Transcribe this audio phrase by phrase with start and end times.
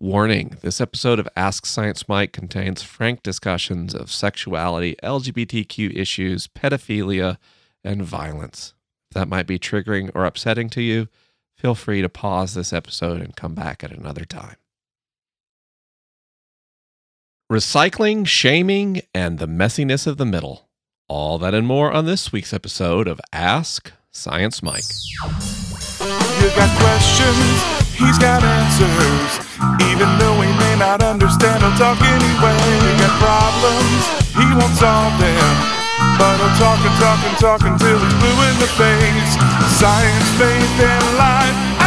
[0.00, 7.36] Warning this episode of Ask Science Mike contains frank discussions of sexuality, LGBTQ issues, pedophilia,
[7.82, 8.74] and violence.
[9.10, 11.08] If that might be triggering or upsetting to you,
[11.56, 14.54] feel free to pause this episode and come back at another time.
[17.50, 20.68] Recycling, shaming, and the messiness of the middle.
[21.08, 24.84] All that and more on this week's episode of Ask Science Mike.
[26.38, 27.58] You got questions,
[27.98, 29.30] he's got answers.
[29.90, 32.58] Even though he may not understand, he'll talk anyway.
[32.86, 34.02] You got problems,
[34.38, 35.54] he won't solve them.
[36.14, 39.30] But he'll talk and talk and talk until he's blue in the face.
[39.82, 41.77] Science, faith, and life.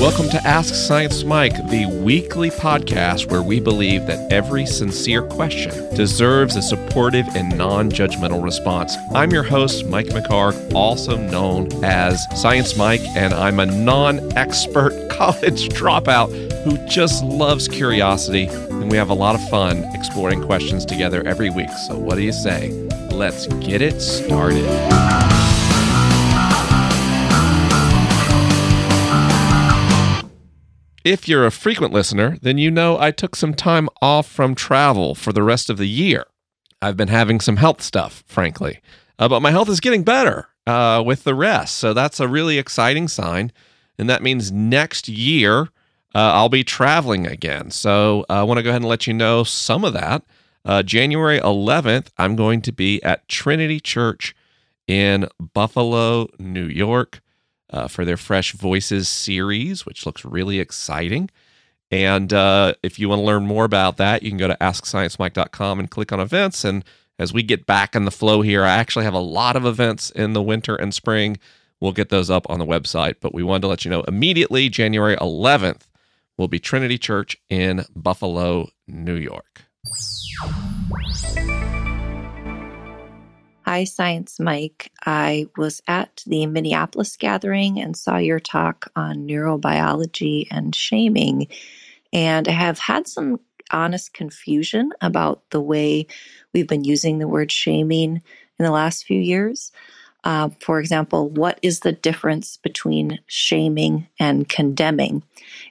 [0.00, 5.92] Welcome to Ask Science Mike, the weekly podcast where we believe that every sincere question
[5.96, 8.94] deserves a supportive and non judgmental response.
[9.12, 14.92] I'm your host, Mike McHargue, also known as Science Mike, and I'm a non expert
[15.10, 16.30] college dropout
[16.62, 18.44] who just loves curiosity.
[18.46, 21.70] And we have a lot of fun exploring questions together every week.
[21.88, 22.70] So, what do you say?
[23.10, 24.64] Let's get it started.
[31.04, 35.14] If you're a frequent listener, then you know I took some time off from travel
[35.14, 36.26] for the rest of the year.
[36.82, 38.80] I've been having some health stuff, frankly,
[39.18, 41.76] uh, but my health is getting better uh, with the rest.
[41.76, 43.52] So that's a really exciting sign.
[43.98, 45.68] And that means next year
[46.14, 47.70] uh, I'll be traveling again.
[47.70, 50.24] So uh, I want to go ahead and let you know some of that.
[50.64, 54.34] Uh, January 11th, I'm going to be at Trinity Church
[54.86, 57.20] in Buffalo, New York
[57.70, 61.30] uh, for their Fresh Voices series, which looks really exciting.
[61.90, 65.78] And uh, if you want to learn more about that, you can go to AskScienceMike.com
[65.78, 66.64] and click on events.
[66.64, 66.84] And
[67.18, 70.10] as we get back in the flow here, I actually have a lot of events
[70.10, 71.38] in the winter and spring.
[71.80, 73.16] We'll get those up on the website.
[73.20, 75.82] But we wanted to let you know immediately, January 11th,
[76.36, 79.62] will be Trinity Church in Buffalo, New York.
[83.70, 84.90] Hi, Science Mike.
[85.04, 91.48] I was at the Minneapolis gathering and saw your talk on neurobiology and shaming.
[92.10, 93.40] And I have had some
[93.70, 96.06] honest confusion about the way
[96.54, 98.22] we've been using the word shaming
[98.58, 99.70] in the last few years.
[100.24, 105.22] Uh, for example, what is the difference between shaming and condemning?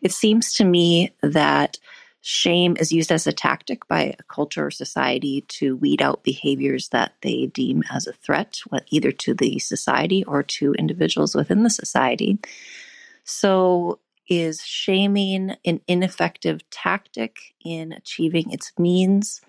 [0.03, 1.79] It seems to me that
[2.21, 6.89] Shame is used as a tactic by a culture or society to weed out behaviors
[6.89, 11.69] that they deem as a threat, either to the society or to individuals within the
[11.69, 12.39] society.
[13.23, 19.39] So, is shaming an ineffective tactic in achieving its means,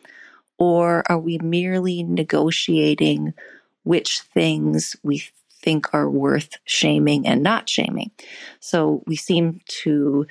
[0.57, 3.34] or are we merely negotiating
[3.83, 8.12] which things we think are worth shaming and not shaming?
[8.61, 10.27] So, we seem to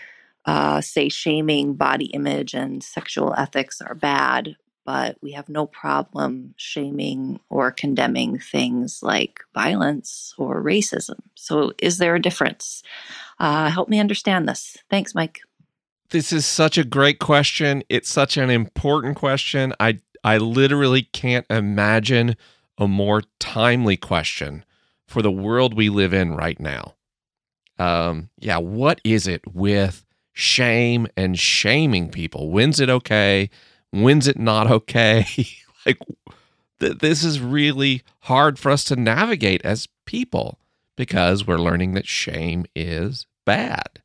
[0.48, 6.54] uh, say shaming body image and sexual ethics are bad, but we have no problem
[6.56, 11.20] shaming or condemning things like violence or racism.
[11.36, 12.82] So, is there a difference?
[13.40, 14.78] Uh, help me understand this.
[14.90, 15.42] Thanks, Mike.
[16.10, 17.84] This is such a great question.
[17.90, 19.74] It's such an important question.
[19.82, 22.38] I I literally can't imagine
[22.78, 24.64] a more timely question
[25.06, 26.96] for the world we live in right now.
[27.78, 30.06] Um, yeah, what is it with
[30.38, 32.52] shame and shaming people.
[32.52, 33.50] When's it okay?
[33.90, 35.26] When's it not okay?
[35.86, 35.98] like,
[36.80, 40.60] th- this is really hard for us to navigate as people
[40.96, 44.04] because we're learning that shame is bad.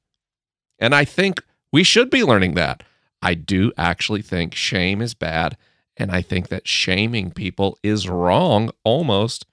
[0.78, 2.82] And I think we should be learning that.
[3.20, 5.58] I do actually think shame is bad.
[5.98, 9.44] And I think that shaming people is wrong almost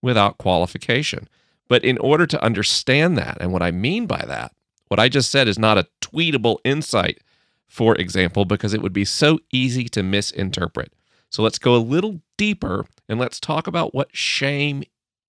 [0.00, 1.28] without qualification.
[1.66, 4.52] But in order to understand that, and what I mean by that,
[4.86, 7.20] what I just said is not a tweetable insight,
[7.66, 10.92] for example, because it would be so easy to misinterpret.
[11.30, 14.82] So let's go a little deeper and let's talk about what shame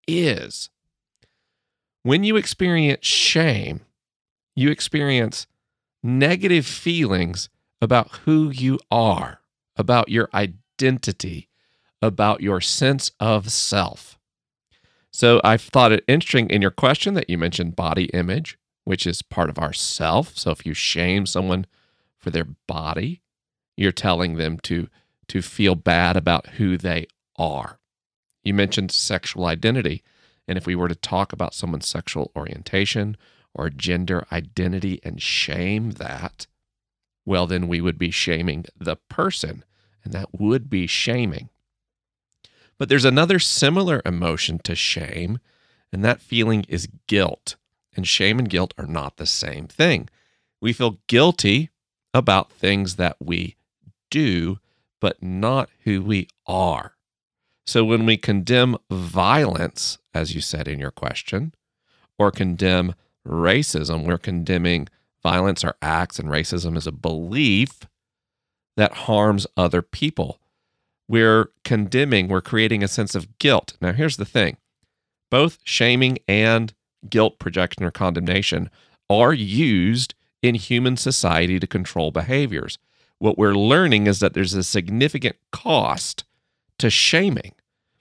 [0.07, 0.69] is.
[2.03, 3.81] When you experience shame,
[4.55, 5.45] you experience
[6.01, 7.49] negative feelings
[7.81, 9.41] about who you are,
[9.75, 11.47] about your identity,
[12.01, 14.17] about your sense of self.
[15.11, 18.57] So I thought it interesting in your question that you mentioned body image
[18.91, 20.38] which is part of our self.
[20.38, 21.66] So if you shame someone
[22.17, 23.22] for their body,
[23.78, 24.90] you're telling them to
[25.29, 27.08] to feel bad about who they
[27.38, 27.79] are.
[28.43, 30.03] You mentioned sexual identity,
[30.46, 33.16] and if we were to talk about someone's sexual orientation
[33.53, 36.47] or gender identity and shame that,
[37.26, 39.64] well then we would be shaming the person,
[40.03, 41.47] and that would be shaming.
[42.78, 45.40] But there's another similar emotion to shame,
[45.94, 47.55] and that feeling is guilt.
[47.96, 50.09] And shame and guilt are not the same thing.
[50.61, 51.70] We feel guilty
[52.14, 53.55] about things that we
[54.09, 54.59] do,
[54.99, 56.96] but not who we are.
[57.66, 61.53] So when we condemn violence, as you said in your question,
[62.17, 62.96] or condemn
[63.28, 64.87] racism, we're condemning
[65.23, 67.82] violence or acts, and racism is a belief
[68.78, 70.40] that harms other people.
[71.08, 73.78] We're condemning, we're creating a sense of guilt.
[73.82, 74.58] Now, here's the thing
[75.29, 76.73] both shaming and
[77.09, 78.69] guilt projection or condemnation
[79.09, 82.77] are used in human society to control behaviors.
[83.19, 86.23] What we're learning is that there's a significant cost
[86.79, 87.53] to shaming,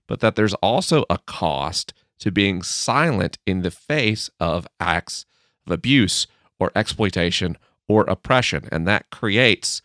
[0.07, 5.27] but that there's also a cost to being silent in the face of acts
[5.67, 6.27] of abuse
[6.59, 7.57] or exploitation
[7.89, 8.69] or oppression.
[8.71, 9.83] And that creates,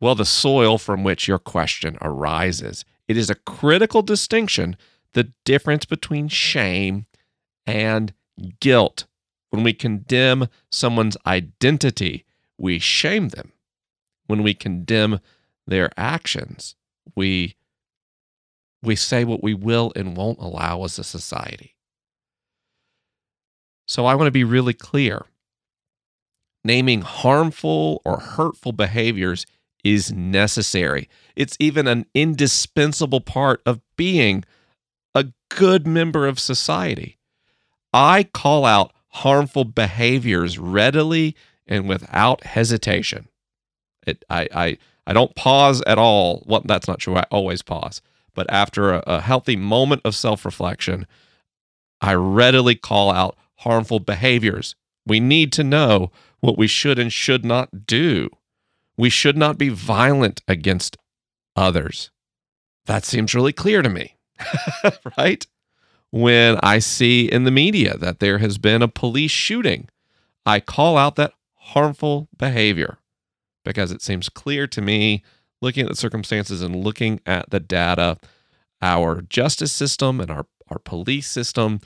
[0.00, 2.84] well, the soil from which your question arises.
[3.06, 4.76] It is a critical distinction
[5.12, 7.06] the difference between shame
[7.66, 8.12] and
[8.60, 9.06] guilt.
[9.50, 12.24] When we condemn someone's identity,
[12.58, 13.52] we shame them.
[14.26, 15.20] When we condemn
[15.66, 16.76] their actions,
[17.16, 17.56] we
[18.82, 21.74] we say what we will and won't allow as a society.
[23.86, 25.26] So I want to be really clear.
[26.64, 29.46] Naming harmful or hurtful behaviors
[29.82, 31.08] is necessary.
[31.36, 34.44] It's even an indispensable part of being
[35.14, 37.18] a good member of society.
[37.92, 43.28] I call out harmful behaviors readily and without hesitation.
[44.06, 46.44] It, I, I, I don't pause at all.
[46.46, 47.16] Well, that's not true.
[47.16, 48.00] I always pause.
[48.34, 51.06] But after a, a healthy moment of self reflection,
[52.00, 54.74] I readily call out harmful behaviors.
[55.06, 56.10] We need to know
[56.40, 58.30] what we should and should not do.
[58.96, 60.96] We should not be violent against
[61.56, 62.10] others.
[62.86, 64.16] That seems really clear to me,
[65.18, 65.46] right?
[66.10, 69.88] When I see in the media that there has been a police shooting,
[70.44, 72.98] I call out that harmful behavior
[73.64, 75.22] because it seems clear to me,
[75.60, 78.18] looking at the circumstances and looking at the data,
[78.82, 81.80] our justice system and our, our police system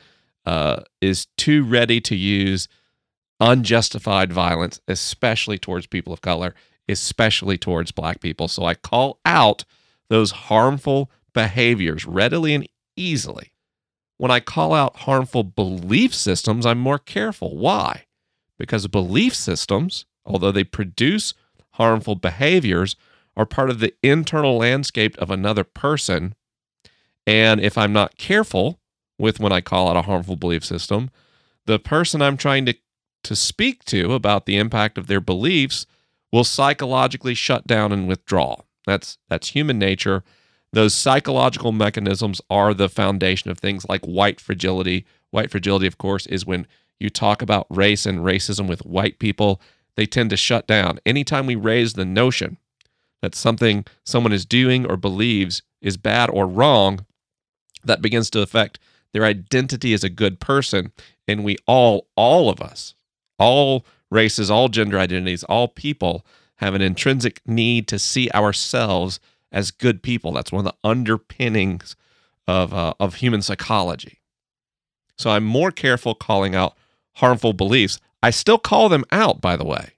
[0.46, 2.68] uh, is too ready to use
[3.40, 6.54] unjustified violence, especially towards people of color,
[6.88, 8.48] especially towards black people.
[8.48, 9.64] So I call out
[10.08, 13.53] those harmful behaviors readily and easily.
[14.16, 17.56] When I call out harmful belief systems, I'm more careful.
[17.56, 18.04] Why?
[18.58, 21.34] Because belief systems, although they produce
[21.72, 22.96] harmful behaviors,
[23.36, 26.34] are part of the internal landscape of another person.
[27.26, 28.78] And if I'm not careful
[29.18, 31.10] with when I call out a harmful belief system,
[31.66, 32.74] the person I'm trying to,
[33.24, 35.86] to speak to about the impact of their beliefs
[36.32, 38.56] will psychologically shut down and withdraw.
[38.86, 40.22] That's that's human nature.
[40.74, 45.06] Those psychological mechanisms are the foundation of things like white fragility.
[45.30, 46.66] White fragility, of course, is when
[46.98, 49.60] you talk about race and racism with white people,
[49.94, 50.98] they tend to shut down.
[51.06, 52.56] Anytime we raise the notion
[53.22, 57.06] that something someone is doing or believes is bad or wrong,
[57.84, 58.80] that begins to affect
[59.12, 60.90] their identity as a good person.
[61.28, 62.94] And we all, all of us,
[63.38, 69.20] all races, all gender identities, all people have an intrinsic need to see ourselves
[69.54, 70.32] as good people.
[70.32, 71.96] That's one of the underpinnings
[72.46, 74.20] of, uh, of human psychology.
[75.16, 76.76] So I'm more careful calling out
[77.14, 78.00] harmful beliefs.
[78.22, 79.92] I still call them out, by the way.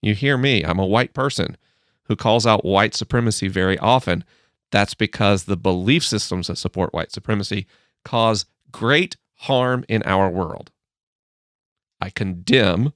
[0.00, 1.56] You hear me, I'm a white person
[2.04, 4.24] who calls out white supremacy very often.
[4.72, 7.66] That's because the belief systems that support white supremacy
[8.04, 10.70] cause great harm in our world.
[12.00, 12.92] I condemn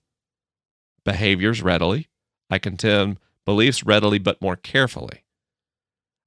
[1.05, 2.09] behaviors readily.
[2.49, 5.25] I condemn beliefs readily, but more carefully.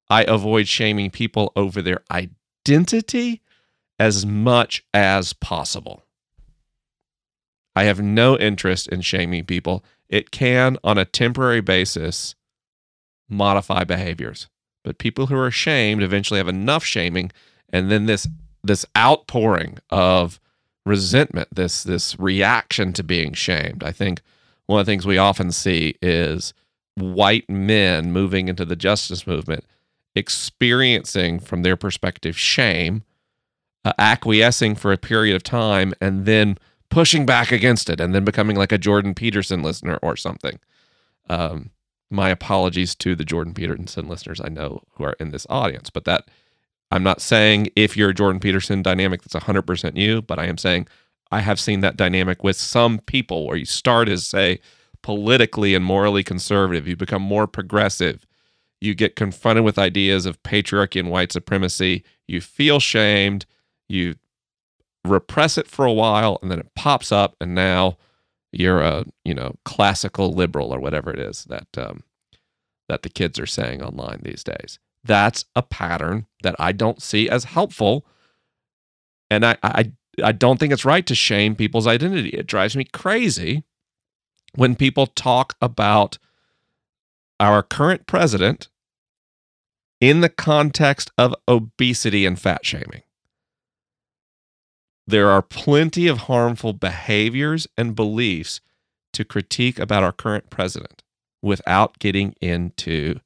[0.10, 3.42] I avoid shaming people over their identity
[4.00, 6.04] as much as possible.
[7.76, 9.84] I have no interest in shaming people.
[10.08, 12.36] It can, on a temporary basis,
[13.28, 14.48] modify behaviors.
[14.84, 17.32] But people who are shamed eventually have enough shaming,
[17.70, 18.28] and then this
[18.64, 20.40] this outpouring of
[20.86, 23.84] resentment, this this reaction to being shamed.
[23.84, 24.22] I think
[24.68, 26.54] one of the things we often see is
[26.96, 29.66] white men moving into the justice movement
[30.16, 33.04] experiencing from their perspective shame,
[33.84, 36.58] uh, acquiescing for a period of time, and then
[36.90, 40.60] pushing back against it, and then becoming like a Jordan Peterson listener or something.
[41.30, 41.72] Um,
[42.10, 46.06] my apologies to the Jordan Peterson listeners I know who are in this audience, but
[46.06, 46.30] that
[46.92, 50.58] I'm not saying if you're a Jordan Peterson dynamic that's 100% you, but I am
[50.58, 50.88] saying
[51.32, 54.60] I have seen that dynamic with some people where you start as, say,
[55.02, 58.26] politically and morally conservative, you become more progressive,
[58.82, 63.46] you get confronted with ideas of patriarchy and white supremacy, you feel shamed,
[63.88, 64.16] you
[65.06, 67.96] repress it for a while and then it pops up and now
[68.52, 72.02] you're a you know classical liberal or whatever it is that um,
[72.90, 74.80] that the kids are saying online these days.
[75.04, 78.06] That's a pattern that i don't see as helpful
[79.30, 79.92] and i i,
[80.24, 82.30] I don't think it's right to shame people's identity.
[82.30, 83.64] It drives me crazy
[84.56, 86.18] when people talk about
[87.40, 88.70] our current president
[90.02, 93.04] in the context of obesity and fat shaming
[95.08, 98.62] there are plenty of harmful behaviors and beliefs
[99.14, 101.04] to critique about our current president
[101.42, 103.20] without getting into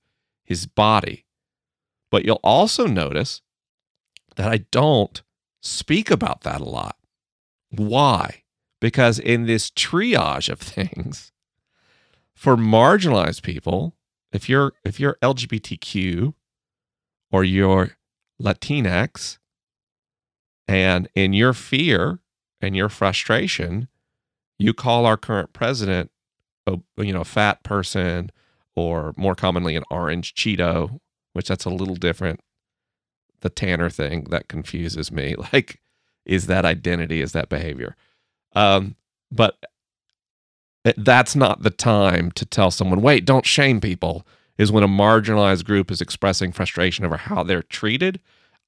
[0.43, 1.25] his body.
[2.11, 3.41] But you'll also notice
[4.35, 5.21] that I don't
[5.61, 6.97] speak about that a lot.
[7.69, 8.43] Why?
[8.81, 11.31] Because in this triage of things,
[12.33, 13.95] for marginalized people,
[14.31, 16.33] if you're if you're LGBTQ
[17.31, 17.97] or you're
[18.41, 19.37] Latinx
[20.67, 22.19] and in your fear
[22.61, 23.87] and your frustration,
[24.57, 26.11] you call our current president
[26.67, 28.31] a you know, fat person
[28.75, 30.99] or more commonly an orange Cheeto,
[31.33, 32.39] which that's a little different.
[33.41, 35.35] The Tanner thing that confuses me.
[35.53, 35.81] Like,
[36.25, 37.21] is that identity?
[37.21, 37.95] Is that behavior?
[38.53, 38.95] Um,
[39.31, 39.57] but
[40.97, 44.25] that's not the time to tell someone, wait, don't shame people,
[44.57, 48.19] is when a marginalized group is expressing frustration over how they're treated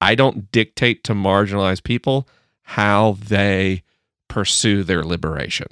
[0.02, 2.28] I don't dictate to marginalized people
[2.62, 3.84] how they
[4.26, 5.68] pursue their liberation.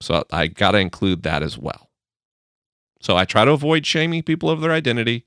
[0.00, 1.88] So I got to include that as well.
[3.00, 5.26] So I try to avoid shaming people of their identity.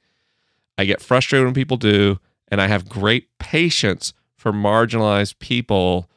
[0.77, 2.19] I get frustrated when people do,
[2.49, 6.09] and I have great patience for marginalized people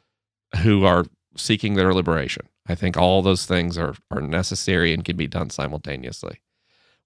[0.61, 1.05] who are
[1.37, 2.49] seeking their liberation.
[2.69, 6.39] I think all those things are are necessary and can be done simultaneously.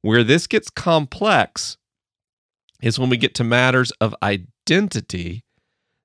[0.02, 1.78] Where this gets complex
[2.82, 5.46] is when we get to matters of identity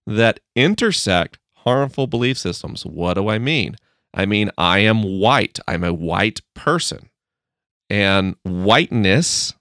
[0.06, 2.86] that intersect harmful belief systems.
[2.86, 3.76] What do I mean?
[4.14, 7.10] I mean, I am white, I'm a white person.
[7.90, 9.54] And whiteness,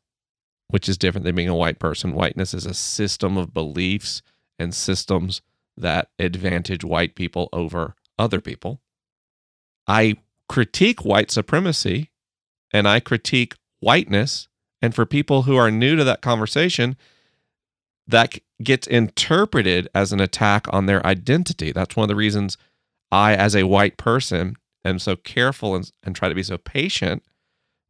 [0.67, 4.21] which is different than being a white person, whiteness is a system of beliefs
[4.59, 5.41] and systems
[5.75, 8.79] that advantage white people over other people.
[9.87, 10.17] I
[10.49, 12.11] critique white supremacy
[12.73, 14.47] and I critique whiteness
[14.81, 16.95] and for people who are new to that conversation,
[18.07, 21.71] that gets interpreted as an attack on their identity.
[21.71, 22.57] That's one of the reasons
[23.11, 27.23] I, as a white person, am so careful and, and try to be so patient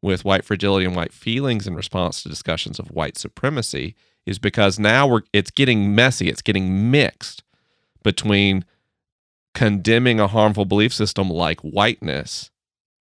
[0.02, 4.78] with white fragility and white feelings in response to discussions of white supremacy is because
[4.78, 7.44] now we're it's getting messy, it's getting mixed
[8.04, 8.66] between
[9.58, 12.52] condemning a harmful belief system like whiteness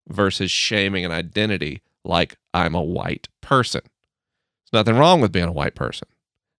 [0.06, 3.80] versus shaming an identity like I'm a white person.
[3.82, 6.06] There's nothing wrong with being a white person.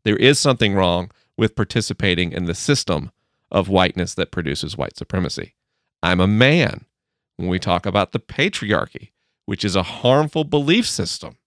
[0.04, 3.10] There is something wrong with participating in the system
[3.50, 5.56] of whiteness that produces white supremacy.
[6.04, 6.84] I'm a man
[7.38, 9.12] when we talk about the patriarchy,
[9.46, 11.38] which is a harmful belief system.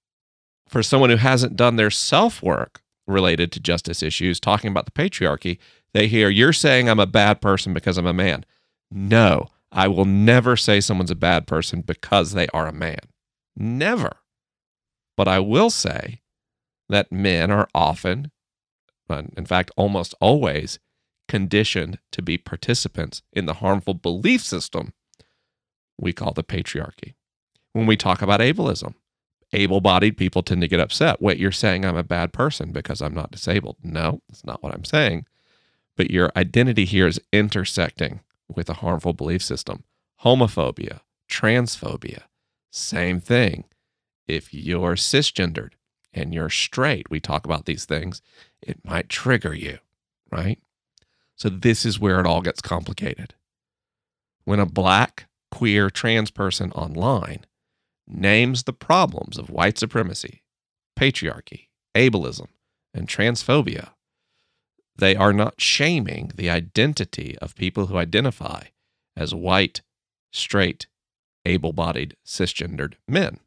[0.71, 4.91] For someone who hasn't done their self work related to justice issues, talking about the
[4.93, 5.59] patriarchy,
[5.95, 8.45] they hear, You're saying I'm a bad person because I'm a man.
[8.91, 13.01] No, I will never say someone's a bad person because they are a man.
[13.57, 14.17] Never.
[15.17, 16.23] But I will say
[16.89, 18.31] that men are often,
[19.11, 20.79] in fact, almost always,
[21.29, 24.95] conditioned to be participants in the harmful belief system
[25.99, 27.15] we call the patriarchy.
[27.73, 28.95] When we talk about ableism,
[29.53, 31.21] able bodied people tend to get upset.
[31.21, 33.77] Wait, you're saying I'm a bad person because I'm not disabled.
[33.83, 35.27] No, that's not what I'm saying.
[35.99, 39.83] But your identity here is intersecting with a harmful belief system.
[40.23, 42.23] Homophobia, transphobia,
[42.71, 43.65] same thing.
[44.29, 45.73] If you're cisgendered
[46.13, 48.23] and you're straight, we talk about these things,
[48.63, 49.79] it might trigger you,
[50.31, 50.61] right?
[51.35, 53.35] So, this is where it all gets complicated.
[54.45, 57.45] When a black, queer, trans person online
[58.07, 60.43] names the problems of white supremacy,
[60.99, 62.49] patriarchy, ableism,
[62.95, 63.91] and transphobia,
[64.99, 68.65] they are not shaming the identity of people who identify
[69.17, 69.81] as white,
[70.33, 70.87] straight,
[71.45, 73.39] able bodied, cisgendered men,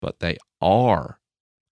[0.00, 1.18] but they are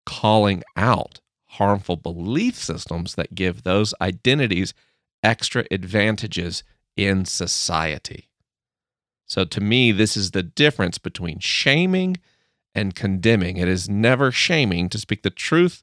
[0.04, 4.74] calling out harmful belief systems that give those identities
[5.22, 6.64] extra advantages
[6.96, 8.28] in society.
[9.26, 12.16] So, to me, this is the difference between shaming
[12.74, 13.56] and condemning.
[13.56, 15.82] It is never shaming to speak the truth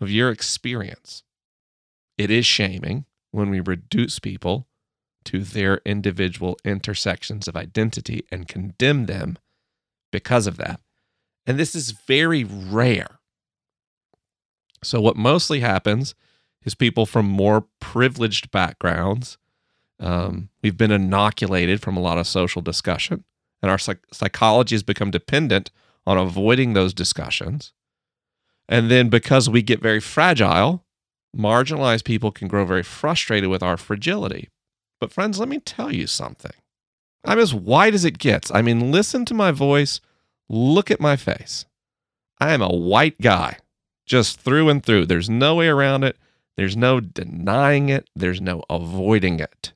[0.00, 1.22] of your experience.
[2.20, 4.68] It is shaming when we reduce people
[5.24, 9.38] to their individual intersections of identity and condemn them
[10.12, 10.80] because of that.
[11.46, 13.20] And this is very rare.
[14.84, 16.14] So, what mostly happens
[16.64, 19.38] is people from more privileged backgrounds
[20.00, 23.24] Um, we've been inoculated from a lot of social discussion,
[23.62, 25.70] and our psych- psychology has become dependent
[26.06, 27.72] on avoiding those discussions.
[28.68, 30.84] And then because we get very fragile,
[31.36, 34.48] marginalized people can grow very frustrated with our fragility.
[35.00, 36.52] But, friends, let me tell you something.
[37.24, 38.50] I'm as white as it gets.
[38.50, 40.00] I mean, listen to my voice,
[40.48, 41.66] look at my face.
[42.40, 43.58] I am a white guy,
[44.06, 45.06] just through and through.
[45.06, 46.16] There's no way around it.
[46.56, 48.08] There's no denying it.
[48.14, 49.72] There's no avoiding it.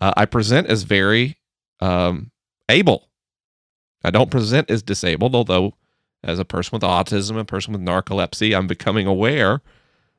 [0.00, 1.38] Uh, I present as very
[1.80, 2.30] um,
[2.68, 3.08] able.
[4.04, 5.74] I don't present as disabled, although,
[6.22, 9.60] as a person with autism, a person with narcolepsy, I'm becoming aware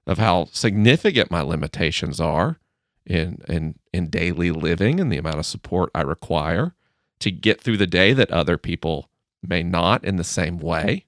[0.10, 2.60] of how significant my limitations are
[3.06, 6.74] in in in daily living and the amount of support I require
[7.20, 9.12] to get through the day that other people
[9.44, 11.06] may not in the same way.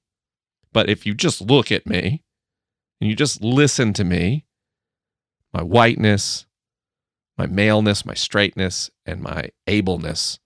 [0.72, 2.22] But if you just look at me
[3.00, 4.46] and you just listen to me,
[5.51, 6.46] my whiteness,
[7.39, 10.38] my maleness, my straightness, and my ableness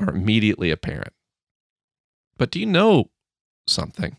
[0.00, 1.12] are immediately apparent.
[2.36, 3.10] But do you know
[3.68, 4.16] something?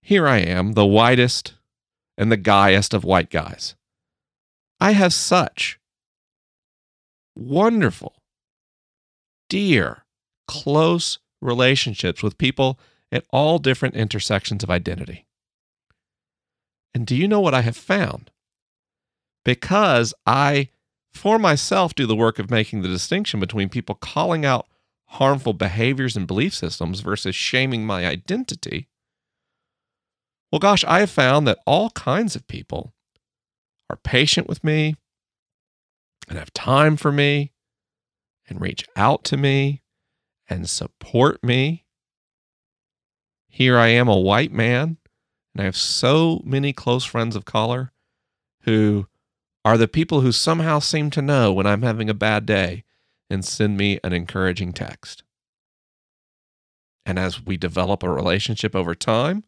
[0.00, 1.55] Here I am, the whitest
[2.16, 3.74] and the guyest of white guys.
[4.80, 5.78] I have such
[7.34, 8.14] wonderful,
[9.48, 10.04] dear,
[10.46, 12.78] close relationships with people
[13.12, 15.26] at all different intersections of identity.
[16.94, 18.30] And do you know what I have found?
[19.44, 20.70] Because I,
[21.12, 24.66] for myself, do the work of making the distinction between people calling out
[25.10, 28.88] harmful behaviors and belief systems versus shaming my identity.
[30.50, 32.94] Well, gosh, I have found that all kinds of people
[33.90, 34.96] are patient with me
[36.28, 37.52] and have time for me
[38.48, 39.82] and reach out to me
[40.48, 41.84] and support me.
[43.48, 44.98] Here I am, a white man,
[45.54, 47.92] and I have so many close friends of color
[48.62, 49.06] who
[49.64, 52.84] are the people who somehow seem to know when I'm having a bad day
[53.28, 55.24] and send me an encouraging text.
[57.04, 59.44] And as we develop a relationship over time,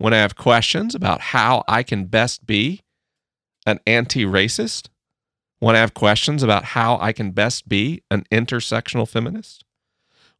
[0.00, 2.80] when I have questions about how I can best be
[3.66, 4.88] an anti racist,
[5.58, 9.62] when I have questions about how I can best be an intersectional feminist,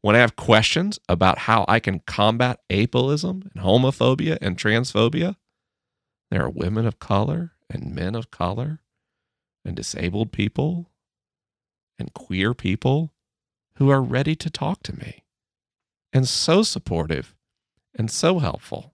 [0.00, 5.36] when I have questions about how I can combat ableism and homophobia and transphobia,
[6.30, 8.80] there are women of color and men of color
[9.62, 10.90] and disabled people
[11.98, 13.12] and queer people
[13.74, 15.26] who are ready to talk to me
[16.14, 17.34] and so supportive
[17.94, 18.89] and so helpful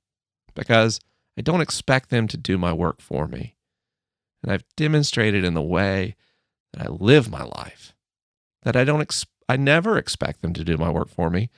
[0.56, 0.98] because
[1.38, 3.54] I don't expect them to do my work for me.
[4.42, 6.16] And I've demonstrated in the way
[6.72, 7.94] that I live my life
[8.66, 11.50] that I don't ex- I never expect them to do my work for me.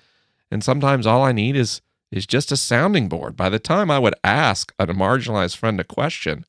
[0.51, 1.81] And sometimes all I need is
[2.11, 3.37] is just a sounding board.
[3.37, 6.45] By the time I would ask a marginalized friend a question,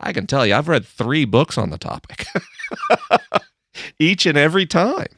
[0.00, 2.26] I can tell you, I've read three books on the topic
[3.98, 5.08] each and every time.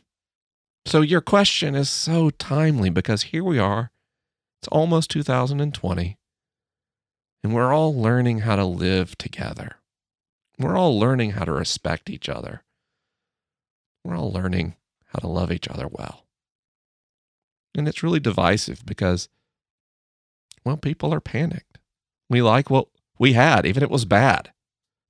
[0.87, 3.91] So your question is so timely because here we are.
[4.61, 6.17] It's almost 2020,
[7.43, 9.77] and we're all learning how to live together.
[10.59, 12.63] We're all learning how to respect each other.
[14.05, 16.25] We're all learning how to love each other well.
[17.77, 19.29] And it's really divisive because,
[20.65, 21.79] well, people are panicked.
[22.31, 24.53] We like what we had, even if it was bad.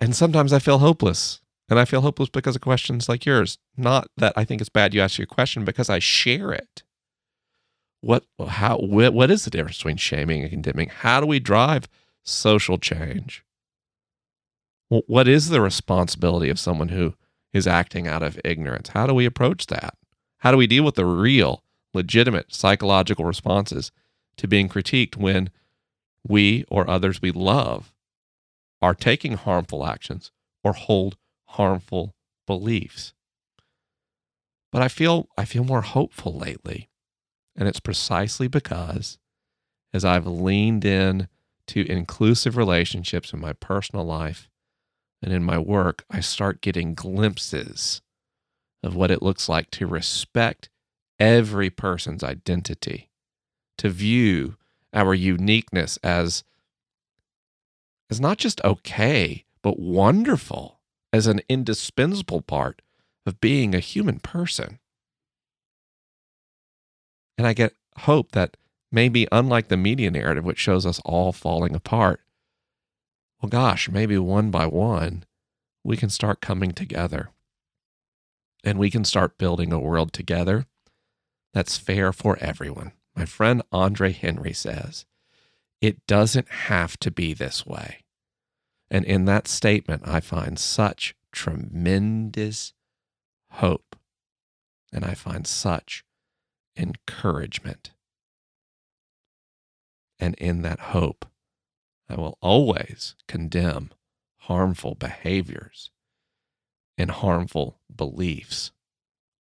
[0.00, 1.40] and sometimes I feel hopeless.
[1.70, 3.58] And I feel hopeless because of questions like yours.
[3.76, 6.82] Not that I think it's bad you ask your question, because I share it.
[8.00, 10.88] What, how, what, what is the difference between shaming and condemning?
[10.88, 11.88] How do we drive
[12.22, 13.44] social change?
[14.88, 17.14] What is the responsibility of someone who
[17.52, 18.90] is acting out of ignorance?
[18.90, 19.94] How do we approach that?
[20.38, 23.90] How do we deal with the real, legitimate psychological responses
[24.36, 25.50] to being critiqued when
[26.26, 27.92] we or others we love
[28.80, 30.30] are taking harmful actions
[30.62, 32.14] or hold harmful
[32.46, 33.12] beliefs.
[34.70, 36.88] But I feel I feel more hopeful lately.
[37.58, 39.18] And it's precisely because
[39.92, 41.26] as I've leaned in
[41.66, 44.48] to inclusive relationships in my personal life
[45.20, 48.00] and in my work, I start getting glimpses
[48.84, 50.70] of what it looks like to respect
[51.18, 53.10] every person's identity,
[53.76, 54.56] to view
[54.94, 56.44] our uniqueness as
[58.10, 60.80] as not just okay, but wonderful,
[61.12, 62.80] as an indispensable part
[63.26, 64.78] of being a human person.
[67.38, 68.56] And I get hope that
[68.90, 72.20] maybe, unlike the media narrative, which shows us all falling apart,
[73.40, 75.24] well, gosh, maybe one by one,
[75.84, 77.30] we can start coming together
[78.64, 80.66] and we can start building a world together
[81.54, 82.92] that's fair for everyone.
[83.16, 85.06] My friend Andre Henry says,
[85.80, 87.98] it doesn't have to be this way.
[88.90, 92.72] And in that statement, I find such tremendous
[93.52, 93.96] hope.
[94.92, 96.04] And I find such
[96.78, 97.90] encouragement.
[100.18, 101.26] And in that hope,
[102.08, 103.90] I will always condemn
[104.42, 105.90] harmful behaviors
[106.96, 108.72] and harmful beliefs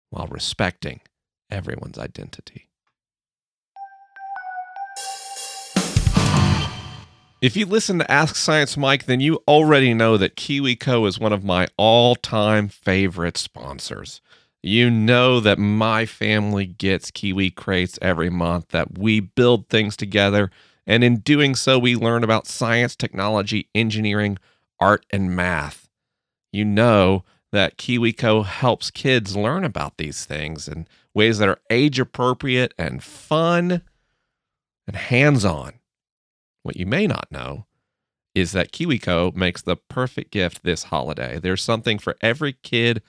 [0.09, 1.01] while respecting
[1.49, 2.69] everyone's identity.
[7.39, 11.33] If you listen to Ask Science Mike, then you already know that KiwiCo is one
[11.33, 14.21] of my all time favorite sponsors.
[14.67, 20.51] You know that my family gets Kiwi crates every month, that we build things together,
[20.85, 24.37] and in doing so, we learn about science, technology, engineering,
[24.77, 25.87] art, and math.
[26.51, 31.97] You know that KiwiCo helps kids learn about these things in ways that are age
[31.97, 33.83] appropriate and fun
[34.85, 35.75] and hands on.
[36.63, 37.67] What you may not know
[38.35, 41.39] is that KiwiCo makes the perfect gift this holiday.
[41.39, 43.01] There's something for every kid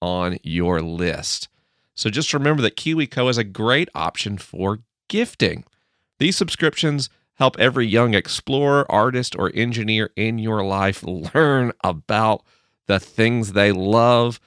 [0.00, 1.48] on your list.
[1.94, 5.64] So just remember that KiwiCo is a great option for gifting.
[6.18, 12.42] These subscriptions help every young explorer, artist, or engineer in your life learn about
[12.86, 14.40] the things they love.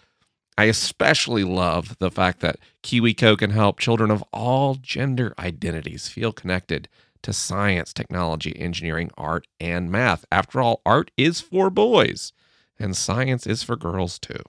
[0.57, 6.31] I especially love the fact that KiwiCo can help children of all gender identities feel
[6.31, 6.89] connected
[7.21, 10.25] to science, technology, engineering, art, and math.
[10.31, 12.33] After all, art is for boys,
[12.77, 14.43] and science is for girls too.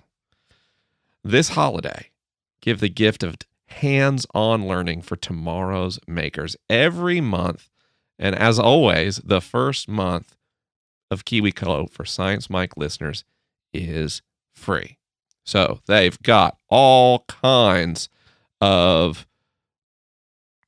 [1.23, 2.11] This holiday,
[2.61, 7.69] give the gift of hands on learning for tomorrow's makers every month.
[8.19, 10.37] And as always, the first month
[11.11, 13.25] of KiwiCo for Science Mike listeners
[13.73, 14.99] is free.
[15.45, 18.09] So they've got all kinds
[18.61, 19.27] of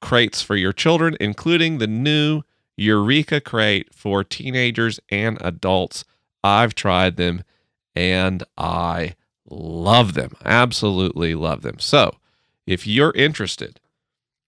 [0.00, 2.42] crates for your children, including the new
[2.76, 6.04] Eureka crate for teenagers and adults.
[6.42, 7.44] I've tried them
[7.94, 9.14] and I
[9.52, 10.32] love them.
[10.44, 11.78] Absolutely love them.
[11.78, 12.16] So,
[12.66, 13.80] if you're interested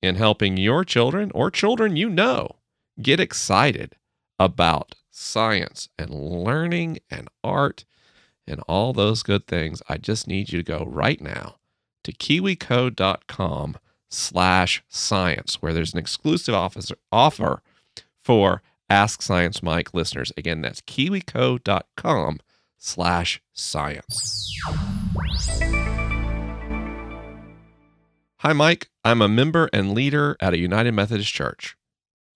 [0.03, 2.57] in helping your children or children you know
[3.01, 3.97] get excited
[4.39, 7.85] about science and learning and art
[8.47, 11.57] and all those good things, I just need you to go right now
[12.05, 13.77] to kiwico.com
[14.11, 16.55] slash science, where there's an exclusive
[17.11, 17.63] offer
[18.23, 20.33] for Ask Science Mike listeners.
[20.37, 22.41] Again, that's kiwico.com
[22.85, 24.61] slash science.
[28.39, 28.89] Hi, Mike.
[29.03, 31.77] I'm a member and leader at a United Methodist Church.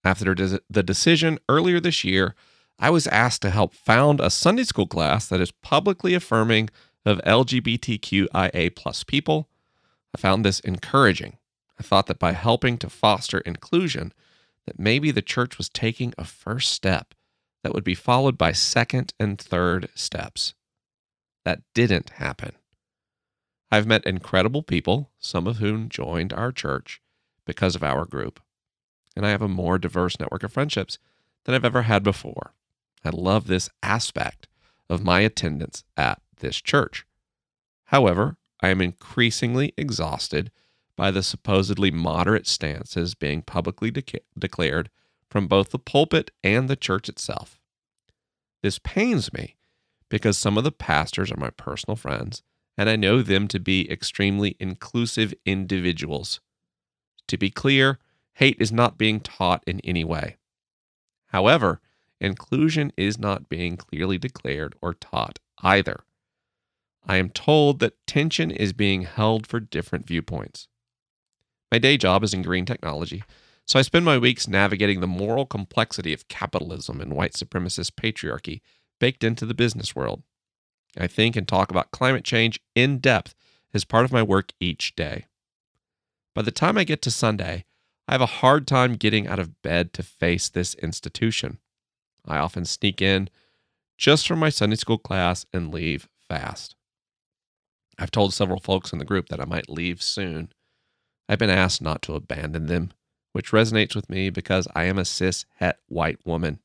[0.05, 2.35] After the decision earlier this year,
[2.79, 6.71] I was asked to help found a Sunday school class that is publicly affirming
[7.05, 9.49] of LGBTQIA plus people.
[10.15, 11.37] I found this encouraging
[11.79, 14.13] I thought that by helping to foster inclusion,
[14.67, 17.15] that maybe the church was taking a first step
[17.63, 20.55] that would be followed by second and third steps.
[21.45, 22.53] That didn't happen.
[23.71, 27.01] I've met incredible people, some of whom joined our church
[27.45, 28.41] because of our group,
[29.17, 30.99] and I have a more diverse network of friendships
[31.45, 32.55] than I've ever had before.
[33.05, 34.49] I love this aspect
[34.89, 37.07] of my attendance at this church.
[37.87, 40.51] However, I am increasingly exhausted
[40.97, 44.91] by the supposedly moderate stances being publicly de- declared
[45.31, 47.61] from both the pulpit and the church itself.
[48.63, 49.57] This pains me
[50.09, 52.43] because some of the pastors are my personal friends,
[52.77, 56.41] and I know them to be extremely inclusive individuals.
[57.29, 57.99] To be clear,
[58.35, 60.37] hate is not being taught in any way.
[61.27, 61.81] However,
[62.21, 66.05] inclusion is not being clearly declared or taught either.
[67.07, 70.69] I am told that tension is being held for different viewpoints.
[71.71, 73.23] My day job is in green technology,
[73.69, 78.63] so I spend my weeks navigating the moral complexity of capitalism and white supremacist patriarchy
[78.99, 80.23] baked into the business world.
[80.97, 83.35] I think and talk about climate change in depth
[83.75, 85.27] as part of my work each day.
[86.35, 87.67] By the time I get to Sunday,
[88.09, 91.59] I have a hard time getting out of bed to face this institution.
[92.27, 93.29] I often sneak in
[93.99, 96.75] just for my Sunday school class and leave fast.
[97.99, 100.53] I've told several folks in the group that I might leave soon
[101.29, 102.93] I've been asked not to abandon them,
[103.39, 106.59] which resonates with me because I am a cis het white woman.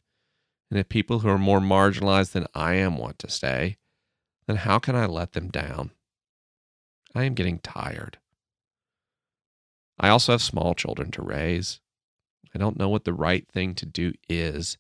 [0.72, 3.78] And if people who are more marginalized than I am want to stay,
[4.48, 5.92] then how can I let them down?
[7.14, 8.18] I am getting tired.
[10.00, 11.80] I also have small children to raise.
[12.56, 14.80] I don't know what the right thing to do is.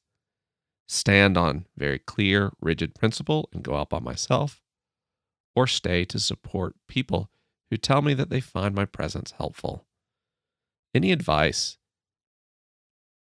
[0.88, 4.64] Stand on very clear, rigid principle and go out by myself,
[5.56, 7.30] or stay to support people
[7.70, 9.86] who tell me that they find my presence helpful.
[10.96, 11.78] Any advice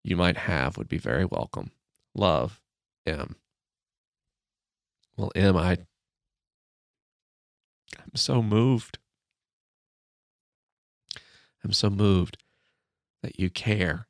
[0.08, 1.70] you might have would be very welcome.
[2.14, 2.60] Love,
[3.06, 3.36] M.
[5.16, 5.78] Well, Em, I
[7.98, 8.98] I'm so moved.
[11.64, 12.38] I'm so moved
[13.22, 14.06] that you care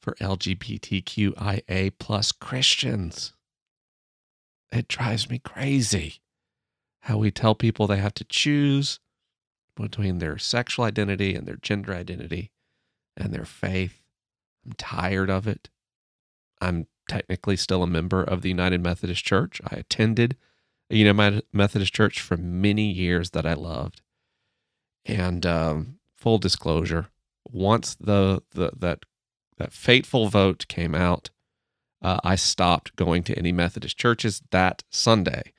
[0.00, 3.32] for LGBTQIA plus Christians.
[4.72, 6.20] It drives me crazy
[7.00, 9.00] how we tell people they have to choose
[9.74, 12.50] between their sexual identity and their gender identity
[13.16, 13.99] and their faith.
[14.64, 15.68] I'm tired of it.
[16.60, 19.60] I'm technically still a member of the United Methodist Church.
[19.64, 20.36] I attended
[20.90, 24.02] a United Methodist Church for many years that I loved.
[25.06, 27.08] And um, full disclosure,
[27.48, 29.04] once the, the that
[29.56, 31.30] that fateful vote came out,
[32.02, 35.52] uh, I stopped going to any Methodist churches that Sunday,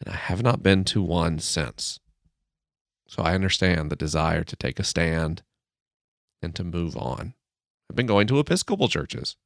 [0.00, 2.00] and I have not been to one since.
[3.06, 5.42] So I understand the desire to take a stand
[6.40, 7.34] and to move on.
[7.92, 9.36] I've been going to Episcopal churches.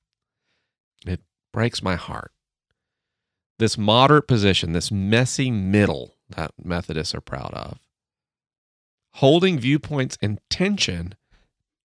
[1.04, 1.20] It
[1.52, 2.30] breaks my heart.
[3.58, 7.80] This moderate position, this messy middle that Methodists are proud of,
[9.14, 11.16] holding viewpoints in tension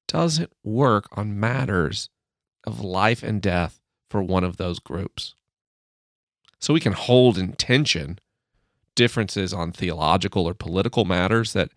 [0.07, 2.09] doesn't work on matters
[2.63, 5.33] of life and death for one of those groups.
[6.59, 8.19] So we can hold in tension
[8.93, 11.71] differences on theological or political matters that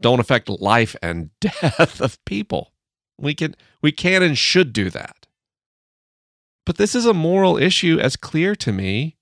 [0.00, 2.72] don't affect life and death of people.
[3.18, 5.26] We can we can and should do that.
[6.64, 9.16] But this is a moral issue as clear to me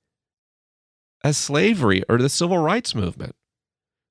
[1.23, 3.35] as slavery or the civil rights movement.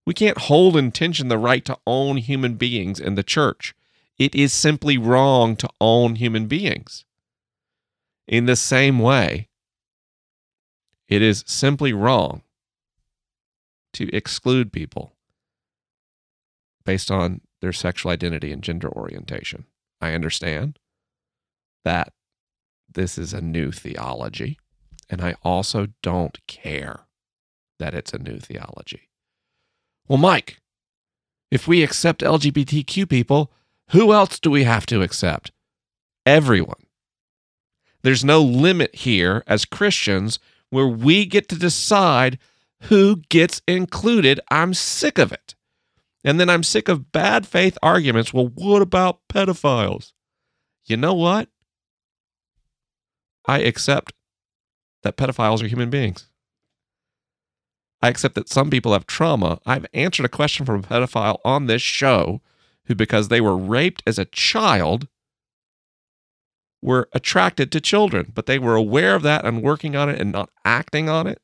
[0.06, 3.74] We can't hold in tension the right to own human beings in the church.
[4.18, 7.06] It is simply wrong to own human beings.
[8.28, 9.50] In the same way,
[11.08, 12.42] it is simply wrong
[13.94, 15.16] to exclude people
[16.86, 19.66] based on their sexual identity and gender orientation.
[20.04, 20.80] I understand
[21.86, 22.12] that
[22.94, 24.60] this is a new theology,
[25.10, 27.08] and I also don't care
[27.80, 29.10] that it's a new theology.
[30.08, 30.60] Well, Mike,
[31.50, 33.52] if we accept LGBTQ people,
[33.92, 35.52] who else do we have to accept?
[36.26, 36.84] Everyone.
[38.02, 40.38] There's no limit here as Christians
[40.70, 42.40] where we get to decide
[42.84, 44.42] who gets included.
[44.52, 45.56] I'm sick of it.
[46.24, 48.34] And then I'm sick of bad faith arguments.
[48.34, 50.14] Well, what about pedophiles?
[50.86, 51.50] You know what?
[53.46, 54.14] I accept
[55.04, 56.28] that pedophiles are human beings.
[58.02, 59.60] I accept that some people have trauma.
[59.66, 62.42] I've answered a question from a pedophile on this show
[62.86, 65.08] who, because they were raped as a child,
[66.82, 70.34] were attracted to children, but they were aware of that and working on it and
[70.34, 71.42] not acting on it.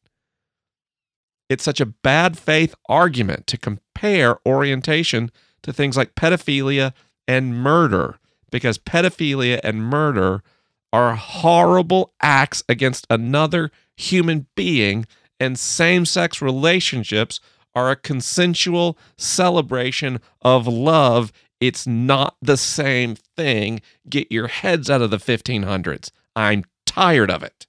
[1.50, 5.32] It's such a bad faith argument to compare orientation
[5.64, 6.94] to things like pedophilia
[7.28, 8.20] and murder
[8.52, 10.44] because pedophilia and murder
[10.92, 15.06] are horrible acts against another human being,
[15.40, 17.40] and same sex relationships
[17.76, 21.32] are a consensual celebration of love.
[21.60, 23.82] It's not the same thing.
[24.10, 26.12] Get your heads out of the 1500s.
[26.36, 27.68] I'm tired of it.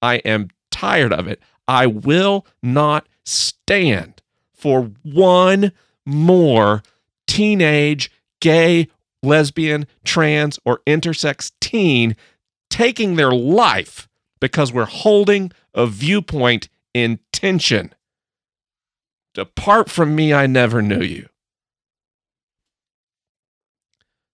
[0.00, 1.40] I am tired of it.
[1.68, 5.72] I will not stand for one
[6.04, 6.82] more
[7.26, 8.88] teenage gay,
[9.22, 12.16] lesbian, trans, or intersex teen
[12.70, 14.08] taking their life
[14.40, 17.94] because we're holding a viewpoint in tension.
[19.34, 21.28] Depart from me, I never knew you.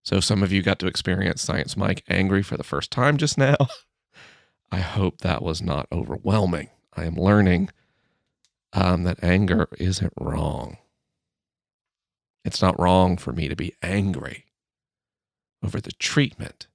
[0.05, 3.39] So, some of you got to experience Science Mike angry for the first time just
[3.39, 3.57] now.
[4.73, 6.71] I hope that was not overwhelming.
[6.97, 7.71] I am learning
[8.73, 10.79] um, that anger isn't wrong.
[12.45, 14.47] It's not wrong for me to be angry
[15.65, 16.67] over the treatment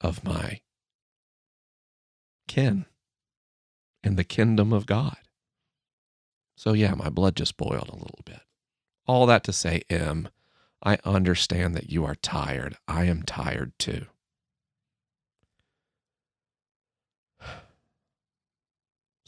[0.00, 0.60] of my
[2.46, 2.86] kin
[4.02, 5.16] in the kingdom of God.
[6.56, 8.40] So, yeah, my blood just boiled a little bit.
[9.06, 10.28] All that to say, M,
[10.82, 12.76] I understand that you are tired.
[12.86, 14.06] I am tired too.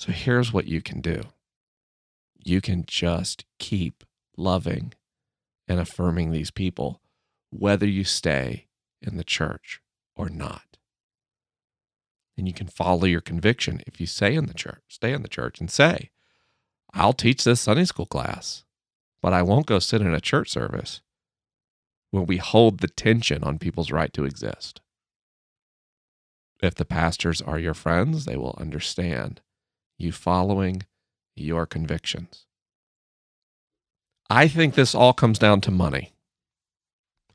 [0.00, 1.20] So here's what you can do
[2.42, 4.02] you can just keep
[4.34, 4.94] loving
[5.68, 7.02] and affirming these people,
[7.50, 8.68] whether you stay
[9.02, 9.82] in the church
[10.16, 10.78] or not.
[12.38, 15.28] And you can follow your conviction if you stay in the church, stay in the
[15.28, 16.10] church and say,
[16.94, 18.64] I'll teach this Sunday school class,
[19.20, 21.02] but I won't go sit in a church service
[22.10, 24.80] when we hold the tension on people's right to exist.
[26.62, 29.42] If the pastors are your friends, they will understand
[30.00, 30.82] you following
[31.36, 32.46] your convictions.
[34.28, 36.12] I think this all comes down to money.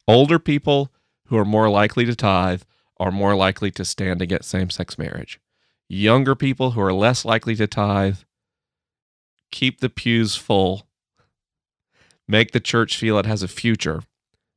[0.07, 0.91] Older people
[1.25, 2.63] who are more likely to tithe
[2.97, 5.39] are more likely to stand against same sex marriage.
[5.87, 8.17] younger people who are less likely to tithe,
[9.51, 10.87] keep the pews full,
[12.27, 14.01] make the church feel it has a future,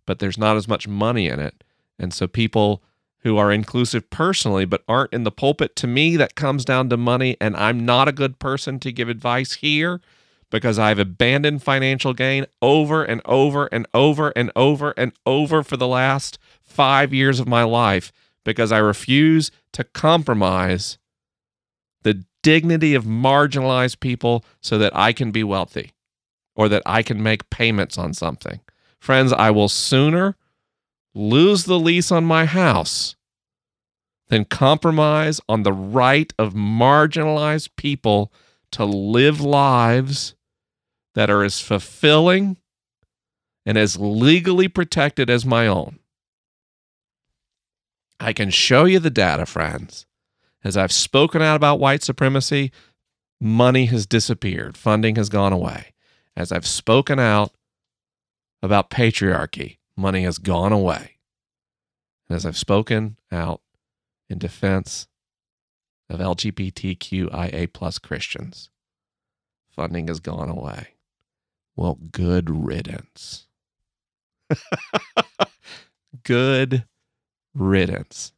[0.07, 1.65] but there's not as much money in it.
[1.99, 2.83] And so people
[3.21, 6.97] who are inclusive personally but aren't in the pulpit, to me, that comes down to
[6.97, 7.37] money.
[7.41, 10.01] And I'm not a good person to give advice here
[10.51, 15.77] because I've abandoned financial gain over and over and over and over and over for
[15.77, 18.13] the last five years of my life
[18.45, 20.99] because I refuse to compromise
[22.03, 25.93] the dignity of marginalized people so that I can be wealthy
[26.55, 28.61] or that I can make payments on something.
[28.99, 30.37] Friends, I will sooner
[31.15, 33.17] lose the lease on my house
[34.29, 38.33] than compromise on the right of marginalized people
[38.73, 40.35] to live lives
[41.15, 42.59] that are as fulfilling
[43.65, 45.99] and as legally protected as my own.
[48.21, 50.07] I can show you the data, friends.
[50.65, 52.73] As I've spoken out about white supremacy,
[53.41, 55.95] money has disappeared, funding has gone away.
[56.37, 57.53] As I've spoken out
[58.63, 61.17] about patriarchy, money has gone away.
[62.29, 63.61] And as I've spoken out
[64.31, 65.09] in defense
[66.09, 68.71] of LGBTQIA plus Christians,
[69.69, 70.95] funding has gone away.
[71.77, 73.47] Well, good riddance.
[76.25, 76.85] good
[77.55, 78.33] riddance.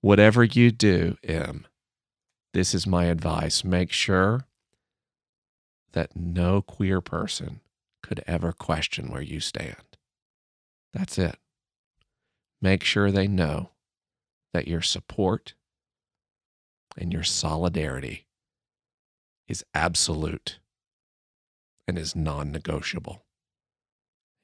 [0.00, 1.66] Whatever you do, M,
[2.52, 3.64] this is my advice.
[3.64, 4.46] Make sure
[5.92, 7.60] that no queer person
[8.02, 9.89] could ever question where you stand.
[10.92, 11.36] That's it.
[12.60, 13.70] Make sure they know
[14.52, 15.54] that your support
[16.96, 18.26] and your solidarity
[19.48, 20.58] is absolute
[21.86, 23.24] and is non negotiable.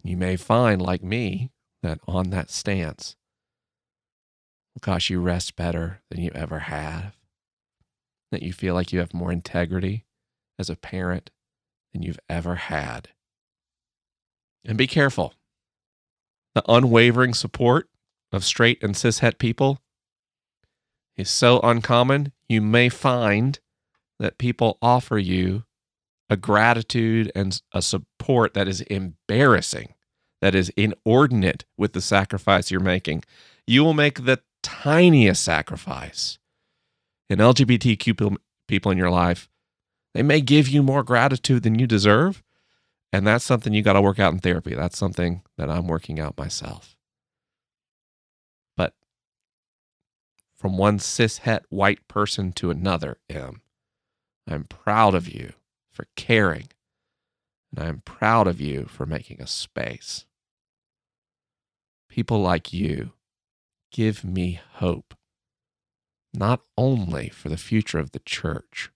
[0.03, 1.51] You may find, like me,
[1.83, 3.17] that on that stance,
[4.81, 7.17] gosh, you rest better than you ever have,
[8.31, 10.05] that you feel like you have more integrity
[10.59, 11.31] as a parent
[11.93, 13.09] than you've ever had.
[14.65, 15.35] And be careful.
[16.57, 17.91] The unwavering support
[18.33, 19.79] of straight and cishet people
[21.15, 23.61] is so uncommon, you may find
[24.19, 25.65] that people offer you
[26.31, 29.93] a gratitude and a support that is embarrassing,
[30.41, 33.23] that is inordinate with the sacrifice you're making.
[33.67, 36.39] You will make the tiniest sacrifice.
[37.29, 39.51] And LGBTQ people in your life,
[40.15, 42.43] they may give you more gratitude than you deserve.
[43.13, 44.75] And that's something you got to work out in therapy.
[44.75, 46.97] That's something that I'm working out myself.
[48.77, 48.95] But
[50.55, 53.63] from one cishet white person to another, M,
[54.49, 55.53] I'm proud of you
[55.91, 56.69] for caring.
[57.75, 60.27] And I'm proud of you for making a space.
[62.09, 63.13] People like you
[63.93, 65.15] give me hope,
[66.35, 68.91] not only for the future of the church,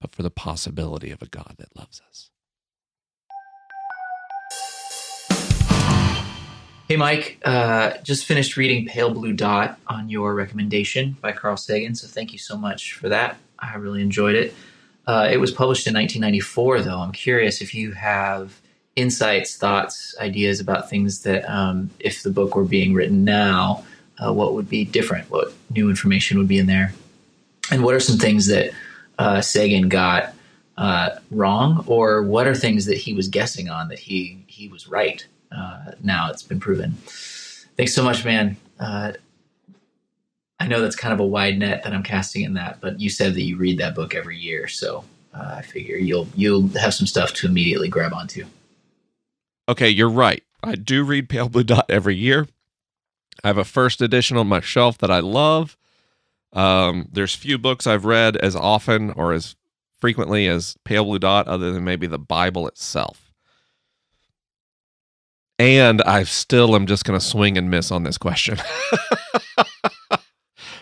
[0.00, 2.30] but for the possibility of a God that loves us.
[6.90, 7.40] Hey, Mike.
[7.44, 11.94] Uh, just finished reading Pale Blue Dot on your recommendation by Carl Sagan.
[11.94, 13.36] So thank you so much for that.
[13.60, 14.54] I really enjoyed it.
[15.06, 16.98] Uh, it was published in 1994, though.
[16.98, 18.60] I'm curious if you have
[18.96, 23.84] insights, thoughts, ideas about things that, um, if the book were being written now,
[24.18, 25.30] uh, what would be different?
[25.30, 26.92] What new information would be in there?
[27.70, 28.72] And what are some things that
[29.20, 30.34] uh, Sagan got
[30.78, 34.88] uh, wrong, or what are things that he was guessing on that he he was
[34.88, 35.26] right?
[35.52, 36.92] Uh, now it's been proven.
[37.76, 38.56] Thanks so much, man.
[38.78, 39.12] Uh,
[40.58, 43.10] I know that's kind of a wide net that I'm casting in that, but you
[43.10, 45.04] said that you read that book every year, so
[45.34, 48.46] uh, I figure you'll you'll have some stuff to immediately grab onto.
[49.68, 50.42] Okay, you're right.
[50.62, 52.48] I do read Pale Blue Dot every year.
[53.44, 55.76] I have a first edition on my shelf that I love.
[56.52, 59.56] Um, there's few books I've read as often or as
[60.00, 63.30] frequently as Pale Blue Dot, other than maybe the Bible itself.
[65.58, 68.56] And I still am just going to swing and miss on this question.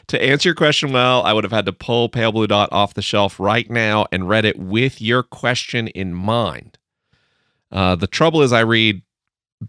[0.06, 2.94] to answer your question well, I would have had to pull Pale Blue Dot off
[2.94, 6.78] the shelf right now and read it with your question in mind.
[7.72, 9.02] Uh, the trouble is, I read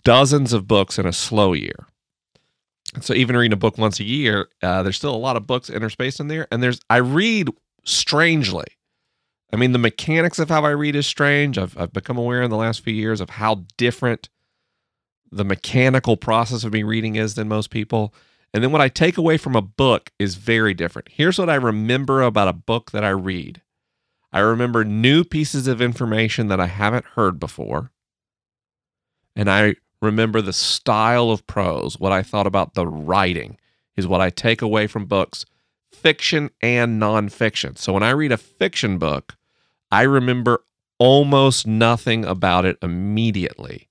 [0.04, 1.88] dozens of books in a slow year.
[3.02, 5.70] So, even reading a book once a year, uh, there's still a lot of books
[5.70, 6.48] interspaced in there.
[6.52, 7.50] And there's, I read
[7.84, 8.66] strangely.
[9.52, 11.58] I mean, the mechanics of how I read is strange.
[11.58, 14.30] I've, I've become aware in the last few years of how different
[15.32, 18.14] the mechanical process of me reading is than most people.
[18.54, 21.10] And then what I take away from a book is very different.
[21.12, 23.62] Here's what I remember about a book that I read
[24.32, 27.92] I remember new pieces of information that I haven't heard before.
[29.36, 32.00] And I remember the style of prose.
[32.00, 33.58] What I thought about the writing
[33.98, 35.46] is what I take away from books
[35.92, 37.78] fiction and nonfiction.
[37.78, 39.36] So when I read a fiction book,
[39.92, 40.64] I remember
[40.98, 43.90] almost nothing about it immediately,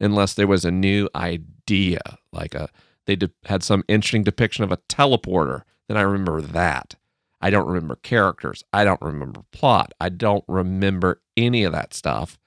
[0.00, 2.00] unless there was a new idea,
[2.32, 2.68] like a
[3.06, 5.62] they de- had some interesting depiction of a teleporter.
[5.88, 6.94] Then I remember that.
[7.40, 8.64] I don't remember characters.
[8.72, 9.94] I don't remember plot.
[9.98, 12.38] I don't remember any of that stuff.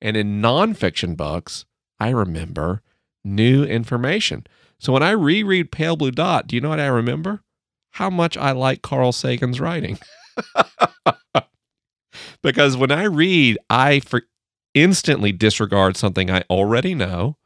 [0.00, 1.66] And in nonfiction books,
[2.00, 2.82] I remember
[3.24, 4.46] new information.
[4.78, 7.42] So when I reread Pale Blue Dot, do you know what I remember?
[7.92, 9.98] How much I like Carl Sagan's writing.
[12.42, 14.22] because when I read, I for
[14.74, 17.36] instantly disregard something I already know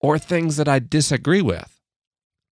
[0.00, 1.80] or things that I disagree with.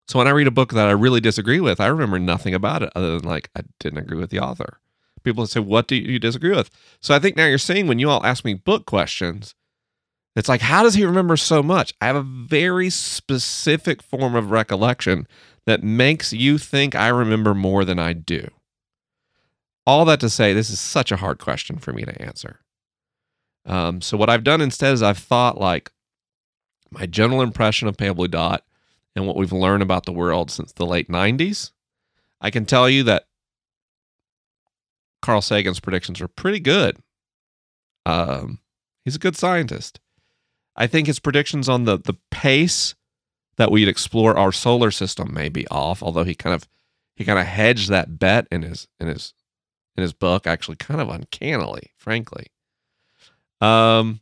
[0.07, 2.84] So when I read a book that I really disagree with, I remember nothing about
[2.84, 4.80] it other than like I didn't agree with the author.
[5.24, 8.09] People say, "What do you disagree with?" So I think now you're saying when you
[8.09, 9.55] all ask me book questions,
[10.36, 11.94] it's like, how does he remember so much?
[12.02, 15.28] I have a very specific form of recollection
[15.66, 18.50] that makes you think I remember more than I do.
[19.88, 22.60] All that to say, this is such a hard question for me to answer.
[23.66, 25.92] Um, so what I've done instead is I've thought like
[26.92, 28.64] my general impression of Pale Blue Dot
[29.16, 31.72] and what we've learned about the world since the late 90s.
[32.42, 33.26] I can tell you that
[35.22, 36.98] Carl Sagan's predictions are pretty good.
[38.06, 38.60] Um,
[39.04, 40.00] he's a good scientist.
[40.76, 42.95] I think his predictions on the the pace
[43.57, 46.67] that we'd explore our solar system may be off, although he kind of
[47.15, 49.34] he kind of hedged that bet in his in his
[49.95, 52.47] in his book, actually kind of uncannily, frankly.
[53.61, 54.19] Um,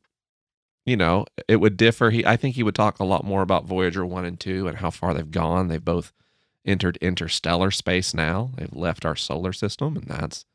[0.85, 2.11] you know, it would differ.
[2.11, 4.77] He I think he would talk a lot more about Voyager 1 and 2 and
[4.77, 5.67] how far they've gone.
[5.67, 6.13] They've both
[6.65, 8.51] entered interstellar space now.
[8.57, 10.45] They've left our solar system and that's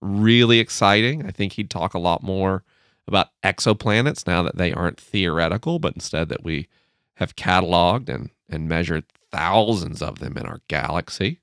[0.00, 1.26] really exciting.
[1.26, 2.64] I think he'd talk a lot more
[3.08, 6.68] about exoplanets now that they aren't theoretical, but instead that we
[7.16, 11.40] have cataloged and, and measured thousands of them in our galaxy.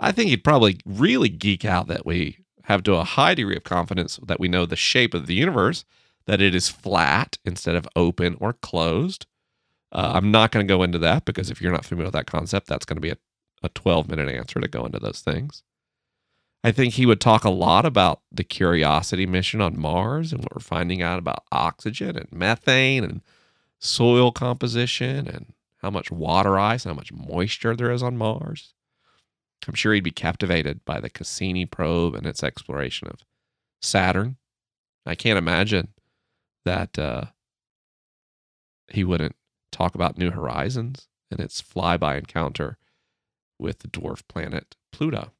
[0.00, 3.64] I think he'd probably really geek out that we have to a high degree of
[3.64, 5.84] confidence that we know the shape of the universe,
[6.26, 9.26] that it is flat instead of open or closed.
[9.90, 12.26] Uh, I'm not going to go into that because if you're not familiar with that
[12.26, 13.16] concept, that's going to be a,
[13.62, 15.62] a 12 minute answer to go into those things.
[16.68, 20.54] I think he would talk a lot about the Curiosity mission on Mars and what
[20.54, 23.22] we're finding out about oxygen and methane and
[23.78, 28.74] soil composition and how much water ice and how much moisture there is on Mars.
[29.66, 33.20] I'm sure he'd be captivated by the Cassini probe and its exploration of
[33.80, 34.36] Saturn.
[35.06, 35.94] I can't imagine
[36.66, 37.24] that uh,
[38.88, 39.36] he wouldn't
[39.72, 42.76] talk about New Horizons and its flyby encounter
[43.58, 45.32] with the dwarf planet Pluto.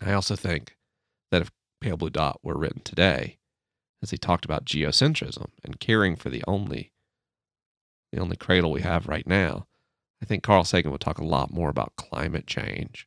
[0.00, 0.76] I also think
[1.30, 3.38] that if Pale Blue Dot were written today,
[4.02, 6.92] as he talked about geocentrism and caring for the only
[8.12, 9.66] the only cradle we have right now,
[10.22, 13.06] I think Carl Sagan would talk a lot more about climate change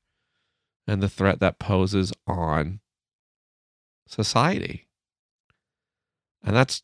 [0.88, 2.82] and the threat that poses on
[4.08, 4.88] society.
[6.44, 6.84] And that's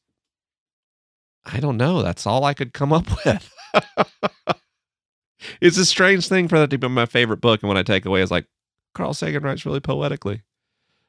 [1.46, 3.54] I don't know, that's all I could come up with.
[5.62, 8.06] it's a strange thing for that to be my favorite book and when I take
[8.06, 8.48] away is like
[8.94, 10.44] Carl Sagan writes really poetically.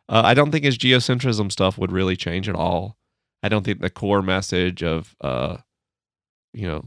[0.09, 2.97] Uh, I don't think his geocentrism stuff would really change at all.
[3.43, 5.59] I don't think the core message of, uh,
[6.53, 6.87] you know,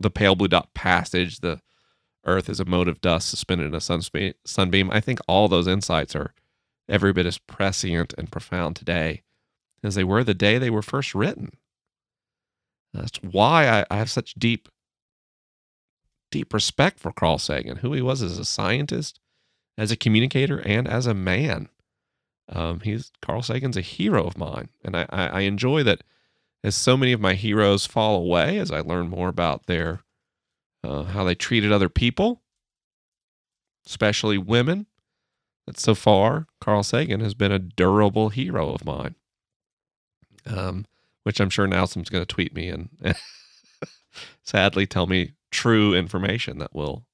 [0.00, 1.60] the pale blue dot passage, the
[2.24, 4.90] Earth is a mote of dust suspended in a sunbeam.
[4.90, 6.34] I think all those insights are
[6.88, 9.22] every bit as prescient and profound today
[9.82, 11.52] as they were the day they were first written.
[12.92, 14.68] That's why I, I have such deep,
[16.30, 19.20] deep respect for Carl Sagan, who he was as a scientist,
[19.78, 21.68] as a communicator and as a man.
[22.50, 26.02] Um, he's Carl Sagan's a hero of mine, and I, I, I enjoy that.
[26.64, 30.00] As so many of my heroes fall away, as I learn more about their
[30.82, 32.42] uh, how they treated other people,
[33.86, 34.86] especially women.
[35.66, 39.14] That so far, Carl Sagan has been a durable hero of mine.
[40.46, 40.86] Um,
[41.22, 42.88] which I'm sure now someone's going to tweet me and
[44.42, 47.04] sadly tell me true information that will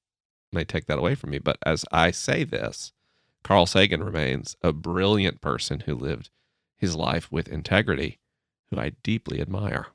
[0.55, 1.39] may take that away from me.
[1.39, 2.93] But as I say this,
[3.43, 6.31] Carl Sagan remains a brilliant person who lived
[6.79, 8.19] his life with integrity,
[8.71, 9.89] who I deeply admire.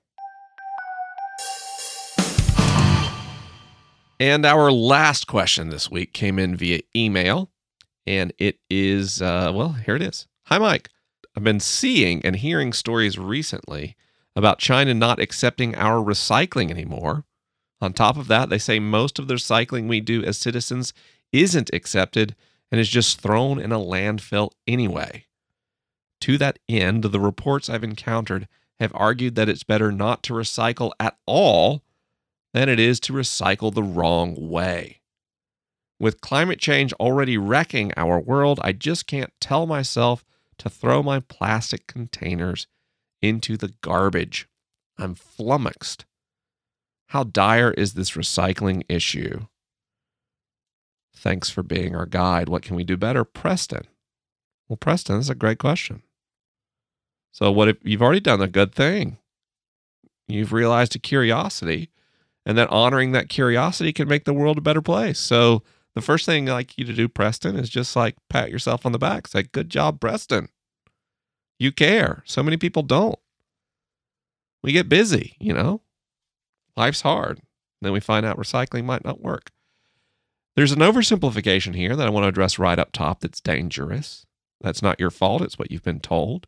[4.20, 7.50] And our last question this week came in via email,
[8.06, 10.28] and it is uh, well, here it is.
[10.48, 10.90] Hi, Mike.
[11.36, 13.96] I've been seeing and hearing stories recently
[14.36, 17.24] about China not accepting our recycling anymore
[17.82, 20.94] on top of that, they say most of the recycling we do as citizens
[21.32, 22.36] isn't accepted
[22.72, 25.26] and is just thrown in a landfill anyway.
[26.22, 28.48] To that end, the reports I've encountered
[28.80, 31.84] have argued that it's better not to recycle at all
[32.54, 35.02] than it is to recycle the wrong way.
[36.00, 40.24] with climate change already wrecking our world, I just can't tell myself
[40.58, 42.68] to throw my plastic containers
[43.22, 44.48] into the garbage.
[44.98, 46.06] I'm flummoxed.
[47.10, 49.48] How dire is this recycling issue?
[51.16, 52.50] Thanks for being our guide.
[52.50, 53.24] What can we do better?
[53.24, 53.88] Preston.
[54.68, 56.04] Well, Preston, that's a great question.
[57.32, 59.18] So, what if you've already done a good thing?
[60.28, 61.90] You've realized a curiosity,
[62.46, 65.18] and that honoring that curiosity can make the world a better place.
[65.18, 65.64] So,
[65.96, 68.92] the first thing I'd like you to do, Preston, is just like pat yourself on
[68.92, 69.28] the back.
[69.28, 70.50] Say, good job, Preston.
[71.58, 72.22] You care.
[72.28, 73.18] So many people don't.
[74.62, 75.82] We get busy, you know?
[76.80, 77.42] Life's hard.
[77.82, 79.52] Then we find out recycling might not work.
[80.56, 84.26] There's an oversimplification here that I want to address right up top that's dangerous.
[84.62, 86.48] That's not your fault, it's what you've been told.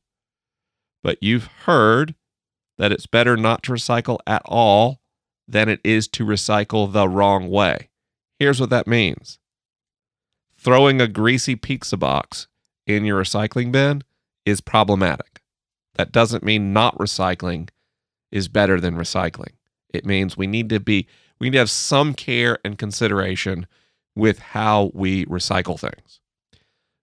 [1.03, 2.15] But you've heard
[2.77, 5.01] that it's better not to recycle at all
[5.49, 7.89] than it is to recycle the wrong way.
[8.39, 9.37] Here's what that means
[10.57, 12.47] throwing a greasy pizza box
[12.87, 14.03] in your recycling bin
[14.45, 15.41] is problematic.
[15.95, 17.67] That doesn't mean not recycling
[18.31, 19.55] is better than recycling.
[19.93, 21.07] It means we need to be
[21.39, 23.65] we need to have some care and consideration
[24.15, 26.19] with how we recycle things.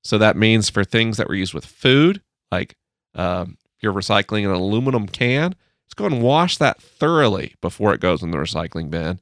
[0.04, 2.22] So that means for things that were used with food,
[2.52, 2.76] like
[3.14, 8.22] um, you're recycling an aluminum can, let's go and wash that thoroughly before it goes
[8.22, 9.18] in the recycling bin.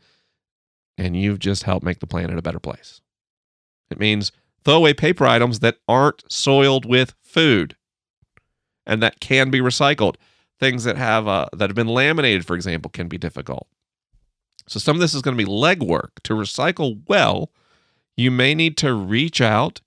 [0.99, 3.01] And you've just helped make the planet a better place.
[3.91, 4.33] It means
[4.65, 7.77] throw away paper items that aren't soiled with food
[8.87, 10.17] and that can be recycled.
[10.59, 13.69] Things that have uh, that have been laminated, for example, can be difficult.
[14.69, 17.51] So some of this is going to be legwork to recycle well
[18.17, 19.81] you may need to reach out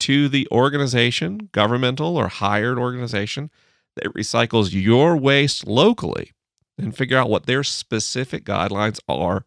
[0.00, 3.50] to the organization, governmental or hired organization
[3.96, 6.32] that recycles your waste locally
[6.78, 9.44] and figure out what their specific guidelines are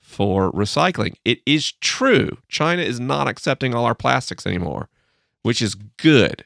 [0.00, 1.14] for recycling.
[1.24, 4.88] It is true, China is not accepting all our plastics anymore,
[5.42, 6.44] which is good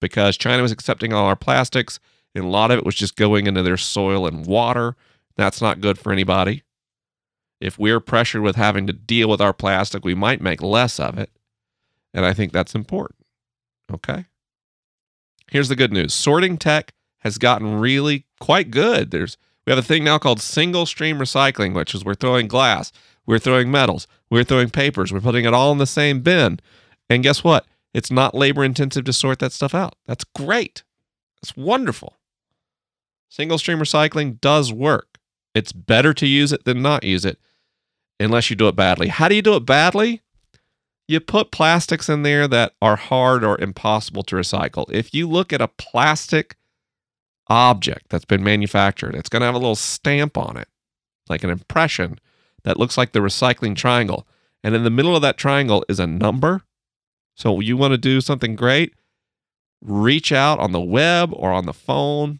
[0.00, 1.98] because China was accepting all our plastics
[2.34, 4.96] and a lot of it was just going into their soil and water.
[5.36, 6.62] That's not good for anybody.
[7.60, 11.18] If we're pressured with having to deal with our plastic, we might make less of
[11.18, 11.30] it.
[12.12, 13.24] And I think that's important.
[13.92, 14.26] Okay.
[15.50, 19.10] Here's the good news sorting tech has gotten really quite good.
[19.10, 22.92] There's we have a thing now called single stream recycling, which is we're throwing glass,
[23.24, 26.60] we're throwing metals, we're throwing papers, we're putting it all in the same bin.
[27.08, 27.66] And guess what?
[27.94, 29.94] It's not labor intensive to sort that stuff out.
[30.06, 30.82] That's great.
[31.40, 32.16] That's wonderful.
[33.34, 35.18] Single stream recycling does work.
[35.56, 37.40] It's better to use it than not use it
[38.20, 39.08] unless you do it badly.
[39.08, 40.22] How do you do it badly?
[41.08, 44.88] You put plastics in there that are hard or impossible to recycle.
[44.88, 46.54] If you look at a plastic
[47.48, 50.68] object that's been manufactured, it's going to have a little stamp on it,
[51.28, 52.20] like an impression
[52.62, 54.28] that looks like the recycling triangle.
[54.62, 56.62] And in the middle of that triangle is a number.
[57.34, 58.94] So you want to do something great,
[59.82, 62.38] reach out on the web or on the phone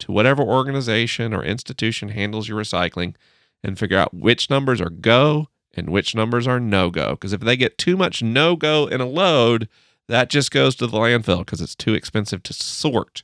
[0.00, 3.14] to whatever organization or institution handles your recycling
[3.62, 7.10] and figure out which numbers are go and which numbers are no go.
[7.12, 9.68] Because if they get too much no go in a load,
[10.08, 13.22] that just goes to the landfill because it's too expensive to sort.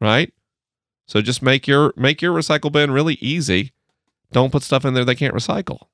[0.00, 0.32] Right?
[1.06, 3.72] So just make your make your recycle bin really easy.
[4.32, 5.86] Don't put stuff in there they can't recycle.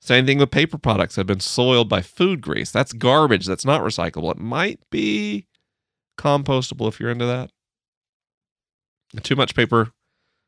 [0.00, 2.70] Same thing with paper products that have been soiled by food grease.
[2.70, 3.46] That's garbage.
[3.46, 4.32] That's not recyclable.
[4.32, 5.46] It might be
[6.18, 7.50] compostable if you're into that.
[9.22, 9.92] Too much paper,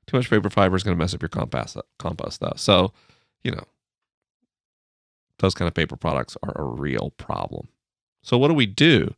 [0.07, 1.77] too much paper fiber is going to mess up your compost.
[1.99, 2.93] Compost though, so
[3.45, 3.65] you know
[5.39, 7.69] those kind of paper products are a real problem.
[8.23, 9.15] So what do we do?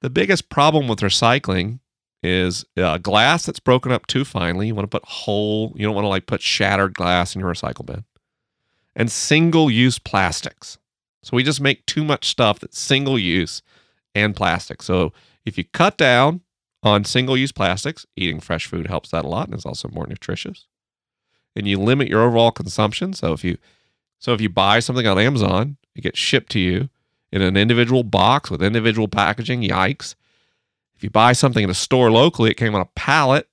[0.00, 1.80] The biggest problem with recycling
[2.22, 4.66] is uh, glass that's broken up too finely.
[4.66, 5.72] You want to put whole.
[5.76, 8.04] You don't want to like put shattered glass in your recycle bin,
[8.94, 10.78] and single-use plastics.
[11.22, 13.62] So we just make too much stuff that's single use
[14.14, 14.82] and plastic.
[14.82, 15.12] So
[15.44, 16.42] if you cut down
[16.82, 18.06] on single use plastics.
[18.16, 20.66] Eating fresh food helps that a lot and is also more nutritious.
[21.56, 23.12] And you limit your overall consumption.
[23.12, 23.58] So if you
[24.18, 26.88] so if you buy something on Amazon, it gets shipped to you
[27.30, 29.62] in an individual box with individual packaging.
[29.62, 30.14] Yikes.
[30.96, 33.48] If you buy something in a store locally, it came on a pallet.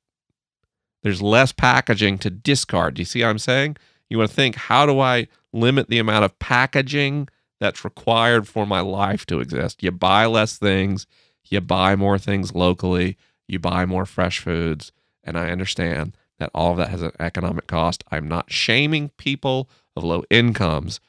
[1.04, 2.96] There's less packaging to discard.
[2.96, 3.78] Do you see what I'm saying?
[4.10, 7.28] You want to think, how do I limit the amount of packaging
[7.60, 9.84] that's required for my life to exist?
[9.84, 11.06] You buy less things
[11.52, 13.18] you buy more things locally,
[13.48, 14.92] you buy more fresh foods.
[15.24, 18.04] And I understand that all of that has an economic cost.
[18.12, 21.00] I'm not shaming people of low incomes.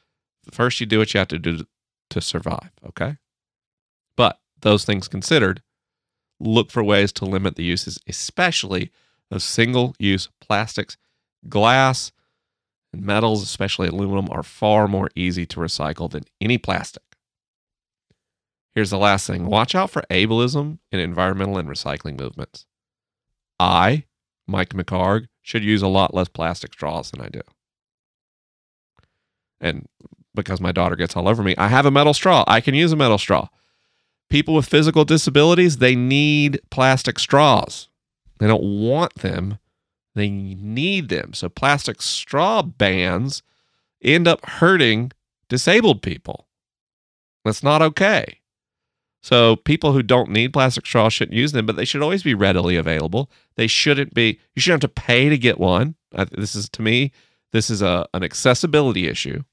[0.51, 1.65] First, you do what you have to do
[2.09, 3.17] to survive, okay?
[4.15, 5.61] But those things considered,
[6.39, 8.91] look for ways to limit the uses, especially
[9.29, 10.97] of single use plastics,
[11.49, 12.11] glass,
[12.93, 17.03] And metals, especially aluminum, are far more easy to recycle than any plastic.
[18.77, 22.67] Here's the last thing watch out for ableism in environmental and recycling movements.
[23.59, 24.03] I,
[24.45, 27.41] Mike McHargue, should use a lot less plastic straws than I do.
[29.59, 29.87] And
[30.35, 32.43] because my daughter gets all over me, I have a metal straw.
[32.45, 33.49] I can use a metal straw.
[34.29, 37.89] People with physical disabilities, they need plastic straws.
[38.37, 39.57] They don't want them,
[40.13, 41.33] they need them.
[41.33, 43.41] So plastic straw bans
[44.03, 45.13] end up hurting
[45.49, 46.47] disabled people.
[47.43, 48.36] That's not okay.
[49.27, 52.33] So people who don't need plastic straws shouldn't use them, but they should always be
[52.33, 53.29] readily available.
[53.55, 54.39] They shouldn't be.
[54.55, 55.95] You shouldn't have to pay to get one.
[56.31, 57.11] This is to me,
[57.51, 59.43] this is a an accessibility issue.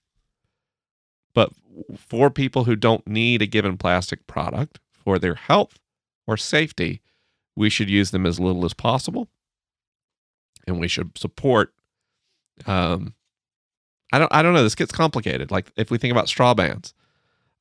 [1.34, 1.50] But
[1.96, 5.80] for people who don't need a given plastic product for their health
[6.24, 7.00] or safety,
[7.56, 9.26] we should use them as little as possible,
[10.68, 11.74] and we should support.
[12.64, 13.14] Um,
[14.12, 14.32] I don't.
[14.32, 14.62] I don't know.
[14.62, 15.50] This gets complicated.
[15.50, 16.94] Like if we think about straw bans,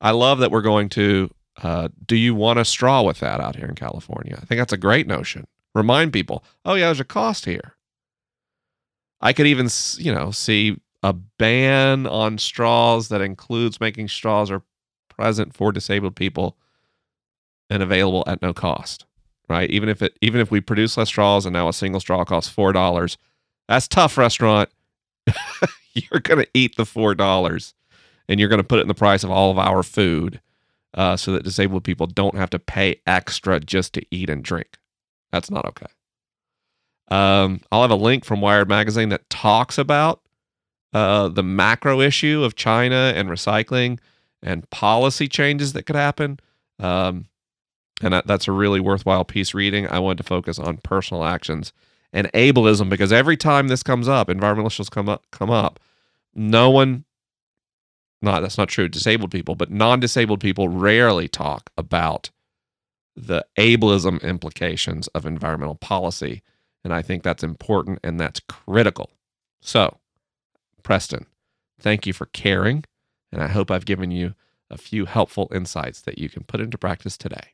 [0.00, 1.28] I love that we're going to
[1.62, 4.36] uh, do you want a straw with that out here in California?
[4.40, 5.46] I think that's a great notion.
[5.74, 7.76] Remind people, oh yeah, there's a cost here.
[9.20, 14.62] I could even, you know, see a ban on straws that includes making straws are
[15.08, 16.56] present for disabled people
[17.70, 19.06] and available at no cost.
[19.48, 19.70] Right?
[19.70, 22.50] Even if it, even if we produce less straws and now a single straw costs
[22.50, 23.18] four dollars,
[23.68, 24.70] that's tough, restaurant.
[25.92, 27.74] you're gonna eat the four dollars,
[28.28, 30.40] and you're gonna put it in the price of all of our food
[30.94, 34.78] uh, so that disabled people don't have to pay extra just to eat and drink.
[35.32, 35.86] That's not okay.
[37.10, 40.22] Um, I'll have a link from Wired Magazine that talks about
[40.92, 43.98] uh, the macro issue of China and recycling
[44.42, 46.38] and policy changes that could happen.
[46.78, 47.26] Um,
[48.00, 49.88] and that, that's a really worthwhile piece reading.
[49.88, 51.72] I wanted to focus on personal actions
[52.12, 55.80] and ableism because every time this comes up, environmentalists come up, come up.
[56.34, 57.04] No one
[58.24, 62.30] not that's not true disabled people but non-disabled people rarely talk about
[63.16, 66.42] the ableism implications of environmental policy.
[66.82, 69.10] And i think that's important and that's critical.
[69.60, 69.98] So
[70.82, 71.26] preston
[71.80, 72.84] thank you for caring
[73.32, 74.34] and i hope i've given you
[74.70, 77.52] a few helpful insights that you can put into practice today.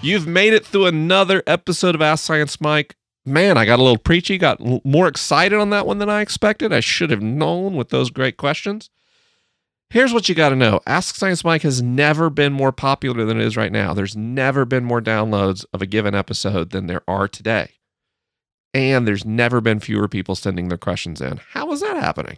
[0.00, 2.94] You've made it through another episode of ask science mike
[3.28, 6.72] man, I got a little preachy, got more excited on that one than I expected.
[6.72, 8.90] I should have known with those great questions.
[9.90, 13.40] Here's what you got to know Ask Science Mike has never been more popular than
[13.40, 13.94] it is right now.
[13.94, 17.72] There's never been more downloads of a given episode than there are today.
[18.74, 21.40] And there's never been fewer people sending their questions in.
[21.52, 22.36] How is that happening?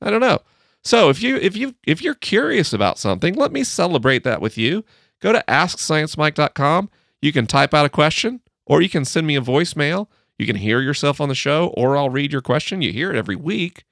[0.00, 0.42] I don't know.
[0.84, 4.56] So if you if you if you're curious about something, let me celebrate that with
[4.56, 4.84] you.
[5.20, 6.90] Go to asksciencemike.com.
[7.20, 10.08] You can type out a question or you can send me a voicemail.
[10.38, 12.82] You can hear yourself on the show, or I'll read your question.
[12.82, 13.84] You hear it every week.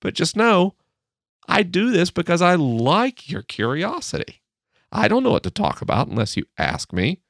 [0.00, 0.74] But just know
[1.48, 4.42] I do this because I like your curiosity.
[4.90, 7.20] I don't know what to talk about unless you ask me.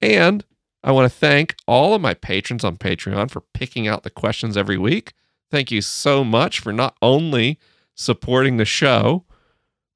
[0.00, 0.44] And
[0.82, 4.56] I want to thank all of my patrons on Patreon for picking out the questions
[4.56, 5.12] every week.
[5.50, 7.58] Thank you so much for not only
[7.94, 9.24] supporting the show,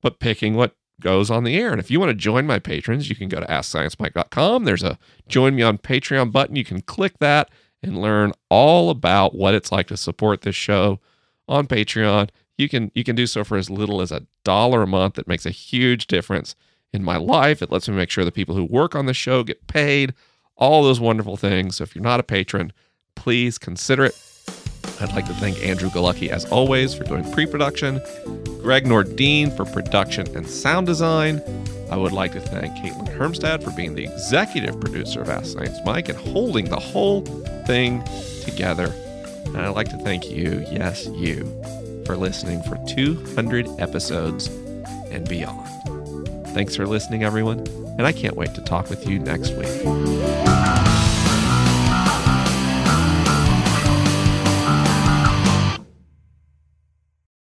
[0.03, 1.71] but picking what goes on the air.
[1.71, 4.65] And if you want to join my patrons, you can go to AskScienceMike.com.
[4.65, 6.57] There's a join me on Patreon button.
[6.57, 7.51] You can click that
[7.83, 11.01] and learn all about what it's like to support this show
[11.49, 12.31] on Patreon.
[12.57, 15.19] You can you can do so for as little as a dollar a month.
[15.19, 16.55] It makes a huge difference
[16.93, 17.61] in my life.
[17.61, 20.15] It lets me make sure the people who work on the show get paid,
[20.57, 21.77] all those wonderful things.
[21.77, 22.73] So if you're not a patron,
[23.17, 24.17] please consider it.
[25.01, 28.01] I'd like to thank Andrew Galucki, as always, for doing pre production,
[28.61, 31.43] Greg Nordine for production and sound design.
[31.91, 35.79] I would like to thank Caitlin Hermstad for being the executive producer of Ask Science
[35.85, 37.23] Mike and holding the whole
[37.67, 38.03] thing
[38.43, 38.93] together.
[39.47, 41.45] And I'd like to thank you, yes, you,
[42.07, 44.47] for listening for 200 episodes
[45.11, 45.69] and beyond.
[46.49, 47.59] Thanks for listening, everyone,
[47.99, 50.54] and I can't wait to talk with you next week.